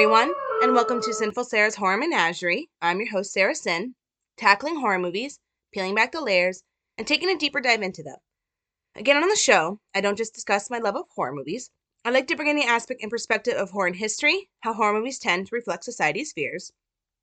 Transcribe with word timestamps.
everyone, 0.00 0.32
and 0.62 0.72
welcome 0.72 0.98
to 1.02 1.12
Sinful 1.12 1.44
Sarah's 1.44 1.74
Horror 1.74 1.98
Menagerie. 1.98 2.70
I'm 2.80 3.00
your 3.00 3.10
host, 3.10 3.34
Sarah 3.34 3.54
Sin, 3.54 3.96
tackling 4.38 4.76
horror 4.76 4.98
movies, 4.98 5.38
peeling 5.74 5.94
back 5.94 6.12
the 6.12 6.22
layers, 6.22 6.62
and 6.96 7.06
taking 7.06 7.28
a 7.28 7.36
deeper 7.36 7.60
dive 7.60 7.82
into 7.82 8.02
them. 8.02 8.16
Again, 8.96 9.22
on 9.22 9.28
the 9.28 9.36
show, 9.36 9.78
I 9.94 10.00
don't 10.00 10.16
just 10.16 10.32
discuss 10.32 10.70
my 10.70 10.78
love 10.78 10.96
of 10.96 11.04
horror 11.10 11.34
movies. 11.34 11.70
I 12.02 12.08
like 12.08 12.28
to 12.28 12.34
bring 12.34 12.48
in 12.48 12.56
the 12.56 12.64
aspect 12.64 13.02
and 13.02 13.10
perspective 13.10 13.52
of 13.58 13.72
horror 13.72 13.92
history, 13.92 14.48
how 14.60 14.72
horror 14.72 14.98
movies 14.98 15.18
tend 15.18 15.48
to 15.48 15.54
reflect 15.54 15.84
society's 15.84 16.32
fears. 16.32 16.72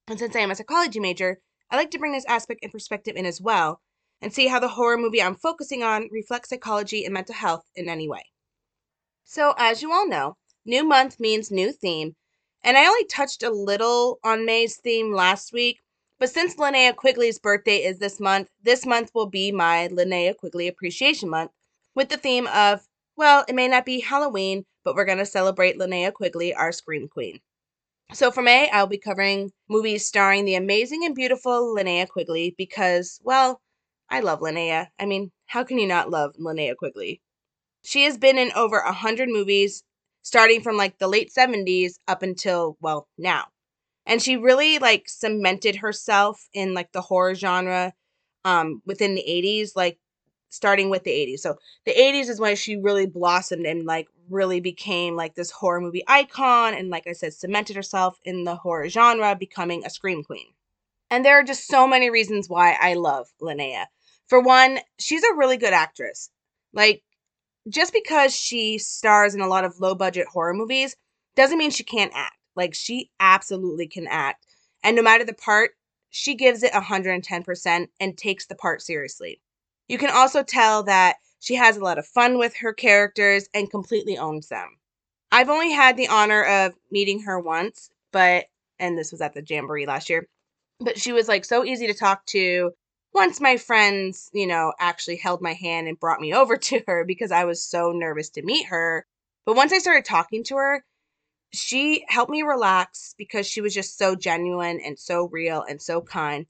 And 0.07 0.19
since 0.19 0.35
I 0.35 0.41
am 0.41 0.51
a 0.51 0.55
psychology 0.55 0.99
major, 0.99 1.39
I 1.71 1.77
like 1.77 1.89
to 1.91 1.97
bring 1.97 2.11
this 2.11 2.25
aspect 2.25 2.59
and 2.61 2.71
perspective 2.71 3.15
in 3.15 3.25
as 3.25 3.41
well, 3.41 3.81
and 4.21 4.31
see 4.31 4.49
how 4.49 4.59
the 4.59 4.67
horror 4.67 4.97
movie 4.97 5.23
I'm 5.23 5.33
focusing 5.33 5.81
on 5.81 6.09
reflects 6.11 6.49
psychology 6.49 7.05
and 7.05 7.13
mental 7.15 7.33
health 7.33 7.63
in 7.73 7.89
any 7.89 8.07
way. 8.07 8.25
So, 9.23 9.55
as 9.57 9.81
you 9.81 9.91
all 9.91 10.07
know, 10.07 10.37
new 10.63 10.83
month 10.83 11.19
means 11.19 11.49
new 11.49 11.71
theme, 11.71 12.15
and 12.67 12.77
I 12.77 12.85
only 12.85 13.05
touched 13.05 13.43
a 13.43 13.49
little 13.49 14.19
on 14.25 14.45
May's 14.45 14.75
theme 14.75 15.13
last 15.13 15.53
week, 15.53 15.79
but 16.19 16.29
since 16.29 16.55
Linnea 16.55 16.93
Quigley's 16.93 17.39
birthday 17.39 17.77
is 17.77 17.99
this 17.99 18.19
month, 18.19 18.49
this 18.61 18.85
month 18.85 19.09
will 19.15 19.29
be 19.29 19.53
my 19.53 19.87
Linnea 19.89 20.35
Quigley 20.35 20.67
Appreciation 20.67 21.29
Month 21.29 21.51
with 21.95 22.09
the 22.09 22.17
theme 22.17 22.45
of, 22.47 22.81
well, 23.15 23.45
it 23.47 23.55
may 23.55 23.69
not 23.69 23.85
be 23.85 24.01
Halloween, 24.01 24.65
but 24.83 24.95
we're 24.95 25.05
going 25.05 25.17
to 25.17 25.25
celebrate 25.25 25.79
Linnea 25.79 26.11
Quigley, 26.11 26.53
our 26.53 26.73
Scream 26.73 27.07
Queen. 27.07 27.39
So 28.11 28.31
for 28.31 28.41
May, 28.41 28.69
I'll 28.69 28.85
be 28.85 28.97
covering 28.97 29.53
movies 29.69 30.05
starring 30.05 30.43
the 30.43 30.55
amazing 30.55 31.05
and 31.05 31.15
beautiful 31.15 31.73
Linnea 31.73 32.09
Quigley 32.09 32.53
because, 32.57 33.17
well, 33.23 33.61
I 34.09 34.19
love 34.19 34.41
Linnea. 34.41 34.87
I 34.99 35.05
mean, 35.05 35.31
how 35.45 35.63
can 35.63 35.79
you 35.79 35.87
not 35.87 36.09
love 36.09 36.35
Linnea 36.37 36.75
Quigley? 36.75 37.21
She 37.85 38.03
has 38.03 38.17
been 38.17 38.37
in 38.37 38.51
over 38.57 38.79
a 38.79 38.91
hundred 38.91 39.29
movies, 39.29 39.85
starting 40.27 40.61
from 40.61 40.75
like 40.75 40.97
the 40.97 41.07
late 41.07 41.31
70s 41.31 41.99
up 42.05 42.21
until, 42.21 42.77
well, 42.81 43.07
now. 43.17 43.45
And 44.05 44.21
she 44.21 44.35
really 44.35 44.77
like 44.77 45.07
cemented 45.07 45.77
herself 45.77 46.49
in 46.53 46.73
like 46.73 46.91
the 46.91 47.01
horror 47.01 47.33
genre 47.33 47.93
um 48.43 48.81
within 48.85 49.15
the 49.15 49.23
80s, 49.25 49.73
like 49.75 49.99
starting 50.49 50.89
with 50.89 51.03
the 51.05 51.11
80s. 51.11 51.41
So 51.43 51.55
the 51.85 51.93
80s 51.93 52.27
is 52.29 52.41
when 52.41 52.57
she 52.57 52.75
really 52.75 53.05
blossomed 53.05 53.65
and 53.65 53.85
like 53.85 54.09
really 54.29 54.59
became 54.59 55.15
like 55.15 55.35
this 55.35 55.51
horror 55.51 55.79
movie 55.79 56.03
icon 56.07 56.73
and 56.73 56.89
like 56.89 57.07
I 57.07 57.13
said 57.13 57.33
cemented 57.33 57.77
herself 57.77 58.19
in 58.25 58.43
the 58.43 58.55
horror 58.55 58.89
genre 58.89 59.33
becoming 59.33 59.85
a 59.85 59.89
scream 59.89 60.23
queen. 60.23 60.47
And 61.09 61.23
there 61.23 61.39
are 61.39 61.43
just 61.43 61.67
so 61.67 61.87
many 61.87 62.09
reasons 62.09 62.49
why 62.49 62.77
I 62.79 62.95
love 62.95 63.27
Linnea. 63.41 63.85
For 64.27 64.41
one, 64.41 64.79
she's 64.99 65.23
a 65.23 65.35
really 65.35 65.55
good 65.57 65.73
actress. 65.73 66.29
Like 66.73 67.01
just 67.69 67.93
because 67.93 68.35
she 68.35 68.77
stars 68.77 69.35
in 69.35 69.41
a 69.41 69.47
lot 69.47 69.65
of 69.65 69.79
low 69.79 69.95
budget 69.95 70.27
horror 70.27 70.53
movies 70.53 70.95
doesn't 71.35 71.57
mean 71.57 71.71
she 71.71 71.83
can't 71.83 72.11
act. 72.15 72.35
Like 72.55 72.73
she 72.73 73.11
absolutely 73.19 73.87
can 73.87 74.07
act. 74.07 74.45
And 74.83 74.95
no 74.95 75.01
matter 75.01 75.23
the 75.23 75.33
part, 75.33 75.71
she 76.09 76.35
gives 76.35 76.63
it 76.63 76.71
110% 76.71 77.87
and 77.99 78.17
takes 78.17 78.45
the 78.45 78.55
part 78.55 78.81
seriously. 78.81 79.41
You 79.87 79.97
can 79.97 80.09
also 80.09 80.43
tell 80.43 80.83
that 80.83 81.17
she 81.39 81.55
has 81.55 81.77
a 81.77 81.83
lot 81.83 81.97
of 81.97 82.07
fun 82.07 82.37
with 82.37 82.55
her 82.57 82.73
characters 82.73 83.47
and 83.53 83.69
completely 83.69 84.17
owns 84.17 84.47
them. 84.47 84.77
I've 85.31 85.49
only 85.49 85.71
had 85.71 85.97
the 85.97 86.07
honor 86.07 86.43
of 86.43 86.73
meeting 86.89 87.21
her 87.21 87.39
once, 87.39 87.89
but, 88.11 88.45
and 88.79 88.97
this 88.97 89.11
was 89.11 89.21
at 89.21 89.33
the 89.33 89.43
Jamboree 89.47 89.85
last 89.85 90.09
year, 90.09 90.27
but 90.79 90.99
she 90.99 91.11
was 91.11 91.27
like 91.27 91.45
so 91.45 91.63
easy 91.63 91.87
to 91.87 91.93
talk 91.93 92.25
to. 92.27 92.71
Once 93.17 93.41
my 93.41 93.57
friends, 93.57 94.29
you 94.33 94.47
know, 94.47 94.73
actually 94.79 95.17
held 95.17 95.41
my 95.41 95.53
hand 95.53 95.87
and 95.87 95.99
brought 95.99 96.21
me 96.21 96.33
over 96.41 96.55
to 96.55 96.81
her 96.87 97.03
because 97.03 97.31
I 97.31 97.45
was 97.45 97.63
so 97.63 97.91
nervous 97.91 98.29
to 98.31 98.43
meet 98.43 98.67
her. 98.67 99.05
But 99.45 99.55
once 99.55 99.73
I 99.73 99.79
started 99.79 100.05
talking 100.05 100.43
to 100.45 100.55
her, 100.55 100.85
she 101.53 102.05
helped 102.07 102.31
me 102.31 102.43
relax 102.43 103.15
because 103.17 103.47
she 103.47 103.61
was 103.61 103.73
just 103.73 103.97
so 103.97 104.15
genuine 104.15 104.79
and 104.79 104.99
so 104.99 105.27
real 105.29 105.63
and 105.63 105.81
so 105.81 106.01
kind 106.01 106.45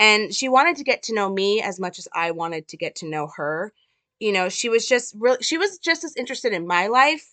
and 0.00 0.34
she 0.34 0.48
wanted 0.48 0.76
to 0.76 0.84
get 0.84 1.02
to 1.04 1.14
know 1.14 1.30
me 1.30 1.60
as 1.60 1.78
much 1.78 1.98
as 1.98 2.08
I 2.14 2.30
wanted 2.30 2.68
to 2.68 2.78
get 2.78 2.96
to 2.96 3.08
know 3.08 3.30
her. 3.36 3.72
You 4.18 4.32
know, 4.32 4.48
she 4.48 4.70
was 4.70 4.88
just 4.88 5.14
really 5.18 5.42
she 5.42 5.58
was 5.58 5.78
just 5.78 6.04
as 6.04 6.16
interested 6.16 6.54
in 6.54 6.66
my 6.66 6.86
life 6.86 7.28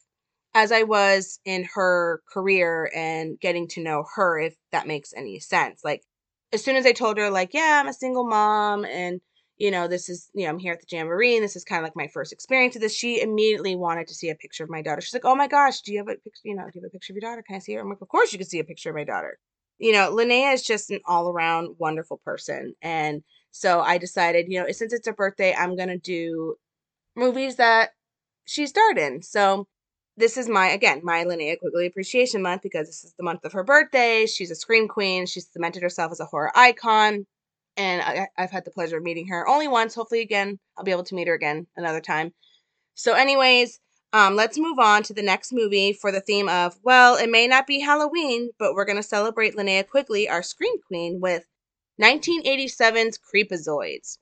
as 0.54 0.74
I 0.74 0.84
was 0.84 1.40
in 1.46 1.64
her 1.76 2.22
career 2.32 2.92
and 2.94 3.40
getting 3.40 3.70
to 3.70 3.84
know 3.84 4.06
her 4.16 4.38
if 4.38 4.56
that 4.74 4.86
makes 4.86 5.14
any 5.16 5.40
sense. 5.40 5.82
Like 5.84 6.04
as 6.54 6.64
soon 6.64 6.76
as 6.76 6.86
I 6.86 6.94
told 6.94 7.18
her 7.18 7.30
like, 7.30 7.54
yeah, 7.54 7.80
I'm 7.82 7.88
a 7.88 7.94
single 7.94 8.28
mom 8.28 8.86
and 8.86 9.22
you 9.60 9.72
know, 9.72 9.88
this 9.88 10.08
is, 10.08 10.30
you 10.36 10.44
know, 10.44 10.52
I'm 10.52 10.60
here 10.60 10.74
at 10.74 10.82
the 10.82 10.96
Jamboree 10.96 11.36
and 11.36 11.44
this 11.44 11.56
is 11.56 11.64
kind 11.64 11.80
of 11.80 11.84
like 11.84 11.96
my 11.96 12.08
first 12.14 12.32
experience 12.32 12.76
of 12.76 12.82
this. 12.82 12.94
She 12.94 13.22
immediately 13.22 13.76
wanted 13.76 14.08
to 14.08 14.14
see 14.14 14.30
a 14.30 14.36
picture 14.36 14.64
of 14.64 14.70
my 14.70 14.84
daughter. 14.84 15.02
She's 15.02 15.16
like, 15.16 15.26
oh 15.26 15.36
my 15.36 15.48
gosh, 15.48 15.82
do 15.82 15.92
you 15.92 15.98
have 15.98 16.08
a 16.08 16.14
picture, 16.14 16.42
you 16.44 16.56
know, 16.56 16.66
do 16.66 16.74
you 16.76 16.82
have 16.82 16.90
a 16.90 16.92
picture 16.92 17.14
of 17.14 17.18
your 17.18 17.28
daughter? 17.28 17.42
Can 17.42 17.56
I 17.56 17.60
see 17.60 17.74
her? 17.74 17.82
I'm 17.82 17.90
like, 17.90 18.02
of 18.02 18.08
course 18.08 18.32
you 18.32 18.38
can 18.38 18.48
see 18.48 18.60
a 18.60 18.64
picture 18.64 18.92
of 18.92 18.96
my 18.96 19.04
daughter 19.04 19.40
you 19.80 19.92
know, 19.92 20.12
Linnea 20.12 20.54
is 20.54 20.64
just 20.64 20.90
an 20.92 21.00
all 21.06 21.30
around 21.30 21.76
wonderful 21.78 22.18
person. 22.18 22.74
And 22.82 23.24
so 23.52 23.82
I 23.82 23.98
decided, 23.98 24.48
you 24.50 24.60
know, 24.60 24.72
since 24.72 24.94
it's 24.94 25.08
her 25.08 25.14
birthday, 25.14 25.54
I'm 25.54 25.76
going 25.76 25.90
to 25.90 25.98
do 25.98 26.56
movies 27.16 27.58
that 27.58 27.92
she 28.46 28.66
starred 28.66 28.98
in. 28.98 29.22
So 29.22 29.68
this 30.18 30.36
is 30.36 30.50
my, 30.50 30.68
again, 30.70 31.02
my 31.04 31.24
Linnea 31.24 31.60
Quigley 31.60 31.86
Appreciation 31.86 32.42
Month 32.42 32.64
because 32.64 32.88
this 32.88 33.04
is 33.04 33.14
the 33.18 33.24
month 33.24 33.46
of 33.46 33.54
her 33.54 33.64
birthday. 33.64 34.26
She's 34.26 34.52
a 34.52 34.56
scream 34.56 34.88
queen. 34.88 35.28
She's 35.28 35.48
cemented 35.52 35.84
herself 35.84 36.12
as 36.12 36.20
a 36.20 36.26
horror 36.26 36.52
icon. 36.56 37.26
And 37.78 38.02
I, 38.02 38.28
I've 38.36 38.52
had 38.52 38.66
the 38.66 38.72
pleasure 38.72 38.98
of 38.98 39.04
meeting 39.04 39.28
her 39.28 39.48
only 39.48 39.68
once. 39.68 39.94
Hopefully, 39.94 40.22
again, 40.22 40.60
I'll 40.76 40.84
be 40.84 40.92
able 40.92 41.04
to 41.04 41.16
meet 41.16 41.28
her 41.28 41.36
again 41.36 41.68
another 41.78 42.02
time. 42.02 42.34
So, 42.96 43.14
anyways, 43.14 43.80
um, 44.12 44.36
let's 44.36 44.58
move 44.58 44.80
on 44.80 45.04
to 45.04 45.14
the 45.14 45.22
next 45.22 45.54
movie 45.54 45.94
for 45.94 46.12
the 46.12 46.22
theme 46.22 46.50
of, 46.50 46.80
well, 46.82 47.16
it 47.16 47.30
may 47.30 47.46
not 47.46 47.68
be 47.68 47.80
Halloween, 47.80 48.50
but 48.58 48.74
we're 48.74 48.86
to 48.86 49.04
celebrate 49.04 49.56
Linnea 49.56 49.88
Quigley, 49.88 50.28
our 50.28 50.42
Scream 50.42 50.76
Queen, 50.88 51.20
with 51.22 51.44
1987's 52.02 53.20
Creepazoids. 53.20 54.18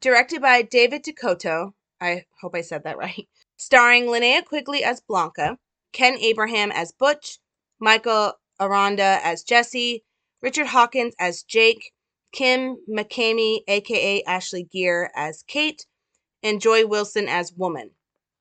Directed 0.00 0.40
by 0.40 0.62
David 0.62 1.04
DeCoteau, 1.04 1.72
I 2.00 2.24
hope 2.40 2.54
I 2.54 2.62
said 2.62 2.84
that 2.84 2.96
right, 2.98 3.28
starring 3.60 4.06
Linnea 4.06 4.42
Quigley 4.42 4.82
as 4.82 5.02
Blanca, 5.02 5.58
Ken 5.92 6.16
Abraham 6.18 6.72
as 6.72 6.92
Butch, 6.92 7.38
Michael 7.78 8.32
Aranda 8.58 9.20
as 9.22 9.42
Jesse, 9.42 10.02
Richard 10.40 10.66
Hawkins 10.66 11.14
as 11.20 11.42
Jake, 11.42 11.92
Kim 12.32 12.78
McKamy, 12.88 13.60
aka 13.68 14.22
Ashlyn 14.24 14.70
Gere, 14.70 15.10
as 15.14 15.42
Kate, 15.46 15.84
and 16.42 16.60
Joy 16.60 16.86
Wilson 16.86 17.28
as 17.28 17.52
Woman. 17.52 17.90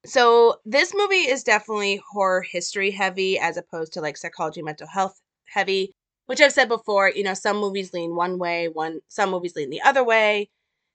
So 0.06 0.62
this 0.64 0.94
movie 0.96 1.28
is 1.28 1.44
definitely 1.44 2.02
horror 2.12 2.42
history 2.42 2.92
heavy 2.92 3.38
as 3.38 3.58
opposed 3.58 3.92
to 3.94 4.02
like 4.02 4.16
psychology 4.16 4.62
mental 4.62 4.88
health 4.88 5.20
heavy, 5.46 5.94
which 6.28 6.40
I've 6.40 6.54
said 6.54 6.70
before, 6.70 7.10
you 7.10 7.24
know, 7.24 7.34
some 7.34 7.58
movies 7.58 7.92
lean 7.92 8.16
one 8.16 8.40
way, 8.40 8.70
one 8.70 9.02
some 9.10 9.32
movies 9.32 9.58
lean 9.58 9.70
the 9.70 9.82
other 9.82 10.04
way, 10.04 10.50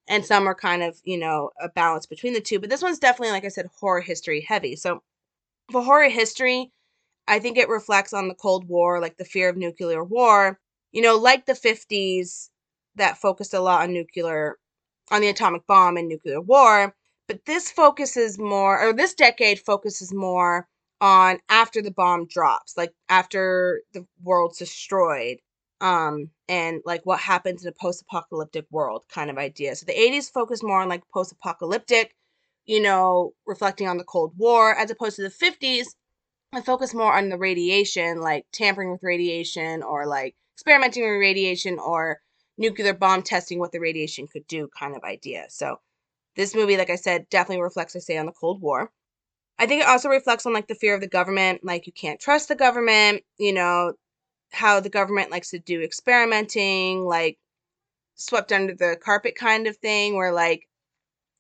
and 0.09 0.25
some 0.25 0.47
are 0.47 0.55
kind 0.55 0.83
of, 0.83 1.01
you 1.05 1.19
know, 1.19 1.51
a 1.61 1.69
balance 1.69 2.07
between 2.07 2.35
the 2.35 2.41
two, 2.41 2.59
but 2.59 2.71
this 2.71 2.83
one's 2.83 2.99
definitely 2.99 3.33
like 3.33 3.45
I 3.45 3.49
said 3.49 3.67
horror 3.81 4.01
history 4.01 4.41
heavy. 4.43 4.77
So 4.77 5.03
for 5.73 5.83
horror 5.83 6.09
history, 6.11 6.73
I 7.29 7.39
think 7.39 7.59
it 7.59 7.69
reflects 7.69 8.13
on 8.13 8.29
the 8.29 8.35
Cold 8.35 8.69
War, 8.69 9.01
like 9.01 9.17
the 9.17 9.25
fear 9.25 9.49
of 9.49 9.57
nuclear 9.57 10.05
war. 10.05 10.59
You 10.93 11.03
know, 11.03 11.17
like 11.17 11.47
the 11.47 11.55
50s 11.55 12.51
that 12.97 13.19
focused 13.19 13.55
a 13.55 13.61
lot 13.61 13.83
on 13.83 13.93
nuclear 13.93 14.59
on 15.11 15.21
the 15.21 15.29
atomic 15.29 15.67
bomb 15.67 15.97
and 15.97 16.09
nuclear 16.09 16.41
war 16.41 16.95
but 17.27 17.45
this 17.47 17.71
focuses 17.71 18.39
more, 18.39 18.81
or 18.81 18.93
this 18.93 19.15
decade 19.15 19.59
focuses 19.61 20.13
more 20.13 20.69
on 21.01 21.41
after 21.49 21.81
the 21.83 21.91
bomb 21.91 22.27
drops, 22.27 22.77
like 22.77 22.93
after 23.09 23.83
the 23.93 24.07
world's 24.23 24.59
destroyed, 24.59 25.39
um, 25.85 26.31
and 26.49 26.81
like 26.87 27.03
what 27.05 27.21
happens 27.21 27.63
in 27.63 27.69
a 27.69 27.73
post-apocalyptic 27.79 28.65
world 28.71 29.05
kind 29.13 29.29
of 29.29 29.37
idea. 29.37 29.77
So 29.77 29.85
the 29.85 29.93
80s 29.93 30.31
focus 30.33 30.63
more 30.63 30.81
on 30.81 30.89
like 30.89 31.03
post-apocalyptic, 31.13 32.17
you 32.65 32.81
know, 32.81 33.35
reflecting 33.47 33.87
on 33.87 33.99
the 33.99 34.05
Cold 34.05 34.33
War, 34.39 34.75
as 34.75 34.91
opposed 34.91 35.17
to 35.17 35.23
the 35.23 35.29
50s, 35.29 35.89
and 36.55 36.65
focus 36.65 36.95
more 36.95 37.13
on 37.13 37.29
the 37.29 37.37
radiation, 37.37 38.23
like 38.23 38.47
tampering 38.51 38.93
with 38.93 39.03
radiation 39.03 39.83
or 39.83 40.07
like 40.07 40.35
experimenting 40.57 41.03
with 41.03 41.21
radiation 41.21 41.79
or 41.79 42.19
nuclear 42.57 42.95
bomb 42.95 43.21
testing 43.21 43.59
what 43.59 43.71
the 43.71 43.81
radiation 43.81 44.27
could 44.27 44.47
do 44.47 44.71
kind 44.79 44.97
of 44.97 45.05
idea. 45.05 45.45
So 45.51 45.77
this 46.35 46.55
movie, 46.55 46.79
like 46.79 46.89
I 46.89 46.97
said, 46.97 47.29
definitely 47.29 47.63
reflects, 47.63 47.95
I 47.95 47.99
say, 47.99 48.17
on 48.17 48.25
the 48.25 48.33
Cold 48.33 48.63
War. 48.63 48.91
I 49.59 49.67
think 49.67 49.83
it 49.83 49.89
also 49.89 50.09
reflects 50.09 50.47
on 50.47 50.55
like 50.55 50.67
the 50.67 50.75
fear 50.75 50.95
of 50.95 51.03
the 51.03 51.09
government, 51.09 51.63
like 51.63 51.87
you 51.87 51.93
can't 51.93 52.19
trust 52.19 52.49
the 52.49 52.57
government, 52.57 53.23
you 53.37 53.53
know, 53.53 53.93
how 54.55 54.81
the 54.81 54.89
government 54.89 55.31
likes 55.31 55.51
to 55.51 55.59
do 55.59 55.83
experimenting, 55.83 57.05
like 57.05 57.39
swept 58.15 58.53
under 58.53 58.75
the 58.75 58.97
carpet 59.03 59.37
kind 59.37 59.67
of 59.67 59.77
thing, 59.77 60.17
where 60.17 60.33
like, 60.33 60.69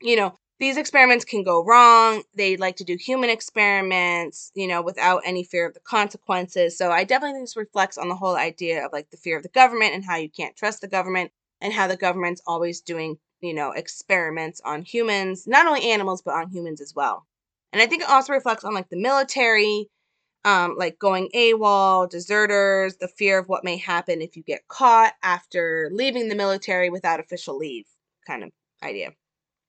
you 0.00 0.16
know, 0.16 0.38
these 0.61 0.76
experiments 0.76 1.25
can 1.25 1.43
go 1.43 1.64
wrong. 1.64 2.22
They 2.37 2.56
like 2.56 2.76
to 2.76 2.84
do 2.84 2.96
human 2.96 3.31
experiments, 3.31 4.52
you 4.55 4.66
know, 4.69 4.82
without 4.82 5.22
any 5.25 5.44
fear 5.44 5.66
of 5.66 5.75
the 5.75 5.81
consequences. 5.81 6.78
So 6.78 6.90
I 6.90 7.05
definitely 7.05 7.34
think 7.34 7.44
this 7.44 7.56
reflects 7.56 7.99
on 7.99 8.08
the 8.08 8.14
whole 8.16 8.37
idea 8.37 8.84
of 8.84 8.93
like 8.93 9.11
the 9.11 9.16
fear 9.16 9.37
of 9.37 9.43
the 9.43 9.49
government 9.49 9.94
and 9.94 10.05
how 10.05 10.16
you 10.16 10.31
can't 10.31 10.56
trust 10.56 10.81
the 10.81 10.88
government 10.88 11.32
and 11.61 11.72
how 11.72 11.87
the 11.87 11.96
government's 11.96 12.43
always 12.46 12.81
doing 12.81 13.19
you 13.44 13.52
know, 13.52 13.72
experiments 13.72 14.62
on 14.64 14.82
humans, 14.82 15.46
not 15.46 15.66
only 15.66 15.90
animals, 15.90 16.22
but 16.22 16.34
on 16.34 16.49
humans 16.49 16.81
as 16.81 16.94
well. 16.94 17.26
And 17.72 17.82
I 17.82 17.87
think 17.87 18.02
it 18.02 18.08
also 18.08 18.32
reflects 18.32 18.64
on 18.64 18.72
like 18.72 18.88
the 18.88 18.96
military, 18.96 19.88
um, 20.44 20.76
like 20.76 20.99
going 20.99 21.31
AWOL, 21.35 22.08
deserters, 22.11 22.96
the 22.96 23.08
fear 23.08 23.38
of 23.38 23.49
what 23.49 23.64
may 23.64 23.76
happen 23.76 24.20
if 24.20 24.37
you 24.37 24.43
get 24.43 24.69
caught 24.69 25.14
after 25.23 25.88
leaving 25.93 26.29
the 26.29 26.35
military 26.35 26.91
without 26.91 27.20
official 27.20 27.56
leave 27.56 27.87
kind 28.26 28.44
of 28.44 28.50
idea. 28.82 29.12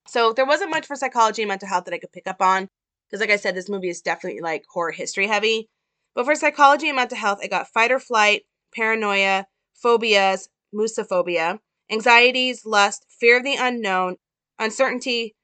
So 0.07 0.33
there 0.33 0.45
wasn't 0.45 0.71
much 0.71 0.85
for 0.85 0.95
psychology 0.95 1.41
and 1.41 1.49
mental 1.49 1.67
health 1.69 1.85
that 1.85 1.93
I 1.93 1.97
could 1.97 2.11
pick 2.11 2.27
up 2.27 2.41
on 2.41 2.69
because, 3.07 3.21
like 3.21 3.31
I 3.31 3.37
said, 3.37 3.55
this 3.55 3.69
movie 3.69 3.89
is 3.89 4.01
definitely 4.01 4.41
like 4.41 4.63
horror 4.69 4.91
history 4.91 5.27
heavy. 5.27 5.67
But 6.13 6.25
for 6.25 6.35
psychology 6.35 6.87
and 6.87 6.95
mental 6.95 7.17
health, 7.17 7.39
I 7.41 7.47
got 7.47 7.67
fight 7.67 7.91
or 7.91 7.99
flight, 7.99 8.43
paranoia, 8.73 9.47
phobias, 9.73 10.49
musophobia, 10.73 11.59
anxieties, 11.91 12.65
lust, 12.65 13.05
fear 13.19 13.37
of 13.37 13.43
the 13.43 13.55
unknown, 13.55 14.17
uncertainty, 14.59 15.35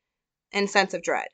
and 0.53 0.69
sense 0.69 0.93
of 0.93 1.03
dread. 1.03 1.27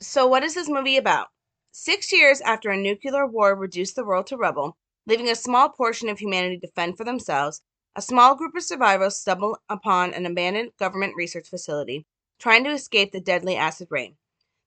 So, 0.00 0.26
what 0.26 0.42
is 0.42 0.54
this 0.54 0.68
movie 0.68 0.96
about? 0.96 1.28
Six 1.74 2.12
years 2.12 2.42
after 2.42 2.68
a 2.68 2.76
nuclear 2.76 3.26
war 3.26 3.54
reduced 3.54 3.96
the 3.96 4.04
world 4.04 4.26
to 4.26 4.36
rubble, 4.36 4.76
leaving 5.06 5.30
a 5.30 5.34
small 5.34 5.70
portion 5.70 6.10
of 6.10 6.18
humanity 6.18 6.58
to 6.58 6.68
fend 6.68 6.98
for 6.98 7.04
themselves, 7.04 7.62
a 7.96 8.02
small 8.02 8.34
group 8.34 8.54
of 8.54 8.62
survivors 8.62 9.16
stumble 9.16 9.56
upon 9.70 10.12
an 10.12 10.26
abandoned 10.26 10.72
government 10.78 11.16
research 11.16 11.48
facility, 11.48 12.04
trying 12.38 12.62
to 12.64 12.70
escape 12.70 13.10
the 13.10 13.22
deadly 13.22 13.56
acid 13.56 13.88
rain. 13.90 14.18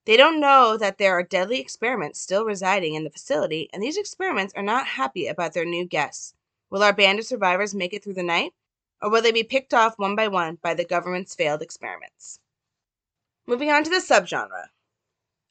They 0.04 0.16
don't 0.16 0.40
know 0.40 0.76
that 0.76 0.98
there 0.98 1.16
are 1.16 1.22
deadly 1.22 1.60
experiments 1.60 2.20
still 2.20 2.44
residing 2.44 2.94
in 2.94 3.04
the 3.04 3.10
facility, 3.10 3.70
and 3.72 3.80
these 3.80 3.96
experiments 3.96 4.52
are 4.56 4.62
not 4.62 4.88
happy 4.88 5.28
about 5.28 5.52
their 5.52 5.64
new 5.64 5.84
guests. 5.84 6.34
Will 6.70 6.82
our 6.82 6.92
band 6.92 7.20
of 7.20 7.26
survivors 7.26 7.72
make 7.72 7.94
it 7.94 8.02
through 8.02 8.14
the 8.14 8.24
night? 8.24 8.52
Or 9.00 9.10
will 9.10 9.22
they 9.22 9.30
be 9.30 9.44
picked 9.44 9.72
off 9.72 9.96
one 9.96 10.16
by 10.16 10.26
one 10.26 10.58
by 10.60 10.74
the 10.74 10.84
government's 10.84 11.36
failed 11.36 11.62
experiments? 11.62 12.40
Moving 13.46 13.70
on 13.70 13.84
to 13.84 13.90
the 13.90 14.00
subgenre. 14.00 14.70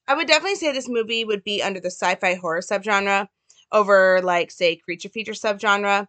I 0.07 0.13
would 0.13 0.27
definitely 0.27 0.55
say 0.55 0.71
this 0.71 0.89
movie 0.89 1.25
would 1.25 1.43
be 1.43 1.63
under 1.63 1.79
the 1.79 1.87
sci 1.91 2.15
fi 2.15 2.35
horror 2.35 2.61
subgenre 2.61 3.27
over, 3.71 4.21
like, 4.21 4.51
say, 4.51 4.75
creature 4.75 5.09
feature 5.09 5.33
subgenre. 5.33 6.07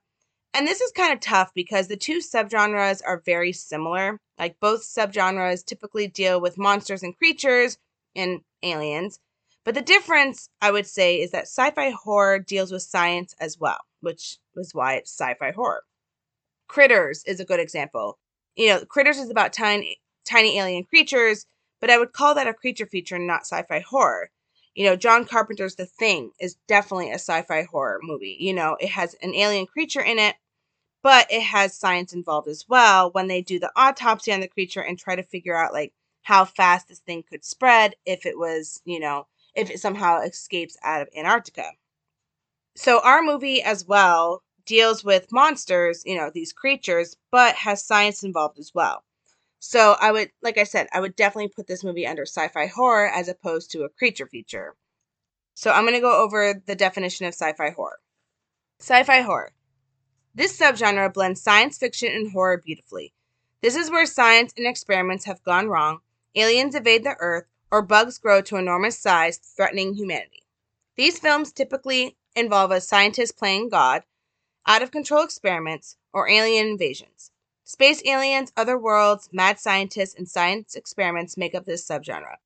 And 0.53 0.67
this 0.67 0.81
is 0.81 0.93
kind 0.93 1.13
of 1.13 1.21
tough 1.21 1.53
because 1.55 1.89
the 1.89 1.97
two 1.97 2.19
subgenres 2.19 3.03
are 3.07 3.23
very 3.25 3.53
similar. 3.53 4.21
Like, 4.39 4.61
both 4.61 4.83
subgenres 4.83 5.65
typically 5.65 6.09
deal 6.09 6.41
with 6.41 6.59
monsters 6.59 7.03
and 7.03 7.17
creatures 7.17 7.79
and 8.15 8.41
aliens. 8.63 9.19
But 9.65 9.75
the 9.75 9.83
difference, 9.83 10.49
I 10.61 10.71
would 10.71 10.87
say, 10.87 11.21
is 11.21 11.31
that 11.33 11.49
sci 11.49 11.71
fi 11.71 11.91
horror 11.91 12.39
deals 12.39 12.71
with 12.71 12.83
science 12.83 13.35
as 13.41 13.59
well, 13.59 13.81
which 14.01 14.39
is 14.57 14.75
why 14.75 14.95
it's 14.95 15.11
sci 15.11 15.35
fi 15.35 15.51
horror. 15.53 15.83
Critters 16.69 17.25
is 17.25 17.41
a 17.41 17.45
good 17.45 17.61
example. 17.61 18.19
You 18.57 18.69
know, 18.69 18.85
Critters 18.85 19.19
is 19.19 19.31
about 19.31 19.53
tiny, 19.53 20.01
tiny 20.25 20.59
alien 20.59 20.85
creatures, 20.85 21.47
but 21.81 21.91
I 21.91 21.99
would 21.99 22.13
call 22.13 22.35
that 22.35 22.47
a 22.49 22.55
creature 22.55 22.87
feature, 22.87 23.17
and 23.17 23.27
not 23.27 23.43
sci 23.43 23.63
fi 23.65 23.81
horror. 23.81 24.31
You 24.75 24.85
know, 24.87 24.97
John 24.97 25.25
Carpenter's 25.25 25.77
The 25.77 25.87
Thing 25.87 26.33
is 26.41 26.57
definitely 26.69 27.11
a 27.11 27.15
sci 27.15 27.43
fi 27.43 27.63
horror 27.65 27.99
movie. 28.03 28.37
You 28.41 28.55
know, 28.55 28.77
it 28.81 28.89
has 28.91 29.15
an 29.23 29.35
alien 29.35 29.67
creature 29.67 30.03
in 30.03 30.19
it, 30.19 30.37
but 31.03 31.27
it 31.33 31.43
has 31.43 31.79
science 31.79 32.13
involved 32.15 32.49
as 32.49 32.67
well 32.69 33.11
when 33.13 33.29
they 33.29 33.43
do 33.43 33.59
the 33.61 33.73
autopsy 33.77 34.33
on 34.33 34.41
the 34.41 34.49
creature 34.49 34.83
and 34.83 34.99
try 34.99 35.17
to 35.17 35.23
figure 35.25 35.57
out, 35.57 35.73
like, 35.73 35.95
how 36.23 36.45
fast 36.45 36.89
this 36.89 37.01
thing 37.01 37.23
could 37.23 37.45
spread 37.45 37.97
if 38.07 38.27
it 38.27 38.39
was, 38.39 38.83
you 38.85 39.01
know, 39.01 39.27
if 39.55 39.71
it 39.71 39.81
somehow 39.81 40.21
escapes 40.21 40.77
out 40.85 41.03
of 41.03 41.09
Antarctica. 41.17 41.73
So 42.77 43.01
our 43.01 43.23
movie 43.23 43.63
as 43.63 43.87
well 43.87 44.45
deals 44.67 45.03
with 45.03 45.33
monsters, 45.33 46.05
you 46.07 46.17
know, 46.17 46.31
these 46.31 46.53
creatures, 46.53 47.17
but 47.33 47.57
has 47.57 47.85
science 47.85 48.23
involved 48.23 48.59
as 48.61 48.75
well. 48.75 49.06
So 49.59 49.97
I 50.01 50.13
would, 50.13 50.31
like 50.43 50.59
I 50.59 50.65
said, 50.65 50.89
I 50.93 51.01
would 51.01 51.17
definitely 51.17 51.49
put 51.49 51.67
this 51.67 51.85
movie 51.85 52.07
under 52.07 52.23
sci 52.23 52.49
fi 52.49 52.67
horror 52.67 53.09
as 53.09 53.29
opposed 53.29 53.71
to 53.73 53.85
a 53.85 53.89
creature 53.89 54.27
feature. 54.27 54.77
So 55.55 55.71
I'm 55.71 55.85
going 55.85 55.95
to 55.95 56.01
go 56.01 56.23
over 56.23 56.63
the 56.67 56.75
definition 56.75 57.27
of 57.27 57.35
sci 57.35 57.53
fi 57.55 57.71
horror. 57.71 57.99
Sci 58.79 59.03
fi 59.05 59.23
horror. 59.23 59.53
This 60.35 60.59
subgenre 60.59 61.13
blends 61.13 61.41
science 61.41 61.79
fiction 61.79 62.13
and 62.13 62.31
horror 62.31 62.59
beautifully. 62.59 63.15
This 63.63 63.75
is 63.75 63.91
where 63.91 64.07
science 64.07 64.53
and 64.57 64.67
experiments 64.67 65.25
have 65.25 65.43
gone 65.43 65.69
wrong 65.69 66.01
aliens 66.37 66.75
invade 66.75 67.03
the 67.03 67.17
Earth, 67.19 67.47
or 67.71 67.81
bugs 67.83 68.19
grow 68.19 68.43
to 68.43 68.57
enormous 68.57 68.99
size, 68.99 69.39
threatening 69.39 69.95
humanity. 69.95 70.47
These 70.95 71.19
films 71.19 71.51
typically 71.51 72.17
involve 72.37 72.71
a 72.71 72.81
scientist 72.81 73.39
playing 73.39 73.71
God, 73.71 74.03
out 74.67 74.83
of 74.83 74.91
control 74.91 75.25
experiments, 75.25 75.97
or 76.13 76.29
alien 76.29 76.67
invasions. 76.67 77.31
Space 77.69 78.01
aliens, 78.07 78.53
other 78.57 78.79
worlds, 78.79 79.29
mad 79.33 79.59
scientists, 79.59 80.15
and 80.15 80.29
science 80.29 80.77
experiments 80.77 81.37
make 81.37 81.53
up 81.53 81.67
this 81.67 81.85
subgenre. 81.85 82.37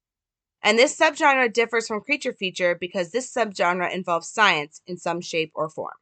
And 0.62 0.78
this 0.78 0.96
subgenre 0.96 1.52
differs 1.52 1.86
from 1.86 2.00
creature 2.00 2.32
feature 2.32 2.74
because 2.74 3.10
this 3.10 3.30
subgenre 3.30 3.92
involves 3.92 4.28
science 4.30 4.80
in 4.86 4.96
some 4.96 5.20
shape 5.20 5.52
or 5.54 5.68
form. 5.68 5.92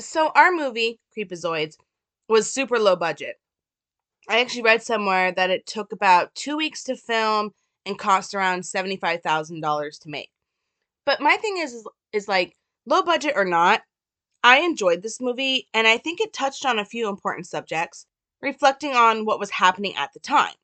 So, 0.00 0.32
our 0.34 0.50
movie, 0.50 0.98
Creepazoids, 1.16 1.76
was 2.28 2.52
super 2.52 2.80
low 2.80 2.96
budget. 2.96 3.36
I 4.28 4.40
actually 4.40 4.62
read 4.62 4.82
somewhere 4.82 5.30
that 5.30 5.50
it 5.50 5.64
took 5.64 5.92
about 5.92 6.34
two 6.34 6.56
weeks 6.56 6.82
to 6.84 6.96
film 6.96 7.52
and 7.86 7.96
cost 7.96 8.34
around 8.34 8.62
$75,000 8.62 10.00
to 10.00 10.08
make. 10.10 10.30
But 11.06 11.20
my 11.20 11.36
thing 11.36 11.58
is, 11.58 11.72
is, 11.72 11.86
is 12.12 12.26
like, 12.26 12.56
low 12.84 13.02
budget 13.02 13.34
or 13.36 13.44
not, 13.44 13.82
I 14.48 14.60
enjoyed 14.60 15.02
this 15.02 15.20
movie 15.20 15.68
and 15.74 15.86
I 15.86 15.98
think 15.98 16.22
it 16.22 16.32
touched 16.32 16.64
on 16.64 16.78
a 16.78 16.84
few 16.86 17.10
important 17.10 17.46
subjects, 17.46 18.06
reflecting 18.40 18.92
on 18.94 19.26
what 19.26 19.38
was 19.38 19.50
happening 19.50 19.94
at 19.94 20.14
the 20.14 20.20
time. 20.20 20.54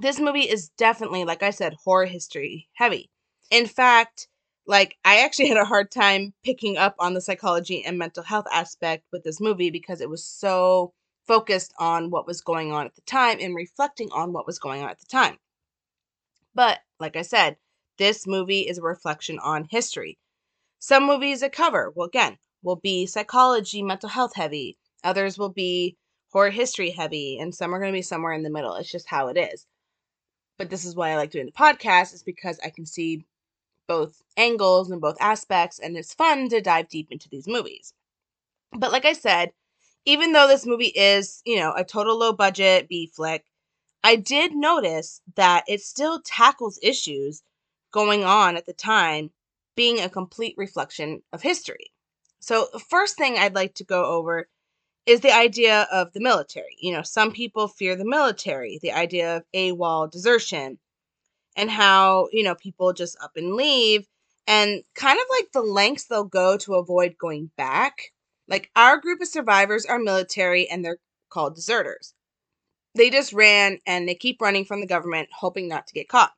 This 0.00 0.20
movie 0.20 0.48
is 0.48 0.68
definitely, 0.78 1.24
like 1.24 1.42
I 1.42 1.50
said, 1.50 1.74
horror 1.74 2.06
history 2.06 2.68
heavy. 2.74 3.10
In 3.50 3.66
fact, 3.66 4.28
like 4.64 4.96
I 5.04 5.24
actually 5.24 5.48
had 5.52 5.56
a 5.56 5.64
hard 5.64 5.90
time 5.90 6.34
picking 6.44 6.76
up 6.76 6.94
on 7.00 7.14
the 7.14 7.20
psychology 7.20 7.84
and 7.84 7.98
mental 7.98 8.22
health 8.22 8.46
aspect 8.52 9.02
with 9.10 9.24
this 9.24 9.40
movie 9.40 9.70
because 9.70 10.00
it 10.00 10.08
was 10.08 10.24
so 10.24 10.92
focused 11.26 11.74
on 11.80 12.10
what 12.10 12.28
was 12.28 12.40
going 12.40 12.70
on 12.70 12.86
at 12.86 12.94
the 12.94 13.02
time 13.02 13.38
and 13.40 13.56
reflecting 13.56 14.08
on 14.12 14.32
what 14.32 14.46
was 14.46 14.60
going 14.60 14.84
on 14.84 14.88
at 14.88 15.00
the 15.00 15.06
time. 15.06 15.36
But, 16.54 16.78
like 17.00 17.16
I 17.16 17.22
said, 17.22 17.56
this 17.98 18.28
movie 18.28 18.68
is 18.68 18.78
a 18.78 18.82
reflection 18.82 19.40
on 19.40 19.66
history. 19.68 20.16
Some 20.78 21.08
movies 21.08 21.42
a 21.42 21.50
cover, 21.50 21.92
well, 21.96 22.06
again, 22.06 22.38
will 22.62 22.76
be 22.76 23.06
psychology, 23.06 23.82
mental 23.82 24.08
health 24.08 24.34
heavy. 24.34 24.78
Others 25.04 25.38
will 25.38 25.50
be 25.50 25.96
horror 26.32 26.50
history 26.50 26.90
heavy, 26.90 27.38
and 27.38 27.54
some 27.54 27.74
are 27.74 27.78
going 27.78 27.92
to 27.92 27.96
be 27.96 28.02
somewhere 28.02 28.32
in 28.32 28.42
the 28.42 28.50
middle. 28.50 28.74
It's 28.76 28.90
just 28.90 29.08
how 29.08 29.28
it 29.28 29.36
is. 29.36 29.66
But 30.58 30.70
this 30.70 30.84
is 30.84 30.94
why 30.94 31.10
I 31.10 31.16
like 31.16 31.30
doing 31.30 31.46
the 31.46 31.52
podcast, 31.52 32.14
is 32.14 32.22
because 32.22 32.60
I 32.64 32.70
can 32.70 32.86
see 32.86 33.24
both 33.88 34.22
angles 34.36 34.90
and 34.90 35.00
both 35.00 35.16
aspects, 35.20 35.78
and 35.78 35.96
it's 35.96 36.14
fun 36.14 36.48
to 36.50 36.60
dive 36.60 36.88
deep 36.88 37.08
into 37.10 37.28
these 37.28 37.48
movies. 37.48 37.92
But 38.72 38.92
like 38.92 39.04
I 39.04 39.14
said, 39.14 39.52
even 40.04 40.32
though 40.32 40.46
this 40.46 40.66
movie 40.66 40.92
is, 40.94 41.42
you 41.44 41.56
know, 41.56 41.72
a 41.74 41.84
total 41.84 42.18
low 42.18 42.32
budget 42.32 42.88
B 42.88 43.10
flick, 43.14 43.44
I 44.04 44.16
did 44.16 44.54
notice 44.54 45.20
that 45.34 45.64
it 45.66 45.80
still 45.80 46.20
tackles 46.22 46.78
issues 46.82 47.42
going 47.92 48.24
on 48.24 48.56
at 48.56 48.66
the 48.66 48.72
time, 48.72 49.30
being 49.76 50.00
a 50.00 50.08
complete 50.08 50.54
reflection 50.56 51.22
of 51.32 51.42
history. 51.42 51.92
So, 52.40 52.68
the 52.72 52.78
first 52.78 53.16
thing 53.16 53.36
I'd 53.38 53.54
like 53.54 53.74
to 53.74 53.84
go 53.84 54.04
over 54.04 54.48
is 55.06 55.20
the 55.20 55.32
idea 55.34 55.86
of 55.92 56.12
the 56.12 56.20
military. 56.20 56.76
You 56.78 56.92
know, 56.92 57.02
some 57.02 57.32
people 57.32 57.68
fear 57.68 57.96
the 57.96 58.04
military, 58.04 58.78
the 58.82 58.92
idea 58.92 59.36
of 59.36 59.44
AWOL 59.54 60.10
desertion, 60.10 60.78
and 61.56 61.70
how, 61.70 62.28
you 62.32 62.42
know, 62.42 62.54
people 62.54 62.92
just 62.92 63.16
up 63.22 63.32
and 63.36 63.54
leave, 63.54 64.06
and 64.46 64.82
kind 64.94 65.18
of 65.18 65.26
like 65.30 65.52
the 65.52 65.62
lengths 65.62 66.06
they'll 66.06 66.24
go 66.24 66.56
to 66.58 66.74
avoid 66.74 67.16
going 67.18 67.50
back 67.56 68.12
like 68.50 68.68
our 68.74 68.98
group 68.98 69.22
of 69.22 69.28
survivors 69.28 69.86
are 69.86 69.98
military 69.98 70.68
and 70.68 70.84
they're 70.84 70.98
called 71.30 71.54
deserters. 71.54 72.12
They 72.96 73.08
just 73.08 73.32
ran 73.32 73.78
and 73.86 74.08
they 74.08 74.16
keep 74.16 74.42
running 74.42 74.64
from 74.64 74.80
the 74.80 74.86
government, 74.88 75.28
hoping 75.32 75.68
not 75.68 75.86
to 75.86 75.94
get 75.94 76.08
caught. 76.08 76.32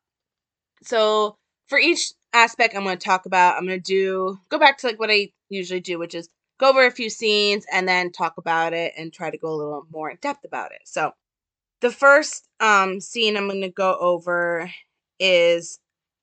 So 0.82 1.38
for 1.68 1.78
each 1.78 2.12
aspect 2.32 2.74
I'm 2.74 2.84
going 2.84 2.98
to 2.98 3.04
talk 3.04 3.26
about, 3.26 3.56
I'm 3.56 3.66
going 3.66 3.80
to 3.80 3.82
do 3.82 4.38
go 4.48 4.58
back 4.58 4.78
to 4.78 4.86
like 4.86 4.98
what 4.98 5.10
I 5.10 5.32
usually 5.48 5.80
do, 5.80 5.98
which 5.98 6.14
is 6.14 6.28
go 6.58 6.70
over 6.70 6.86
a 6.86 6.90
few 6.90 7.10
scenes 7.10 7.66
and 7.72 7.88
then 7.88 8.12
talk 8.12 8.34
about 8.38 8.72
it 8.72 8.92
and 8.96 9.12
try 9.12 9.30
to 9.30 9.38
go 9.38 9.48
a 9.48 9.56
little 9.56 9.86
more 9.90 10.10
in 10.10 10.18
depth 10.20 10.44
about 10.44 10.72
it. 10.72 10.82
So 10.84 11.12
the 11.80 11.90
first 11.90 12.48
um, 12.60 13.00
scene 13.00 13.36
I'm 13.36 13.48
going 13.48 13.62
to 13.62 13.68
go 13.68 13.96
over 14.00 14.70
is 15.18 15.80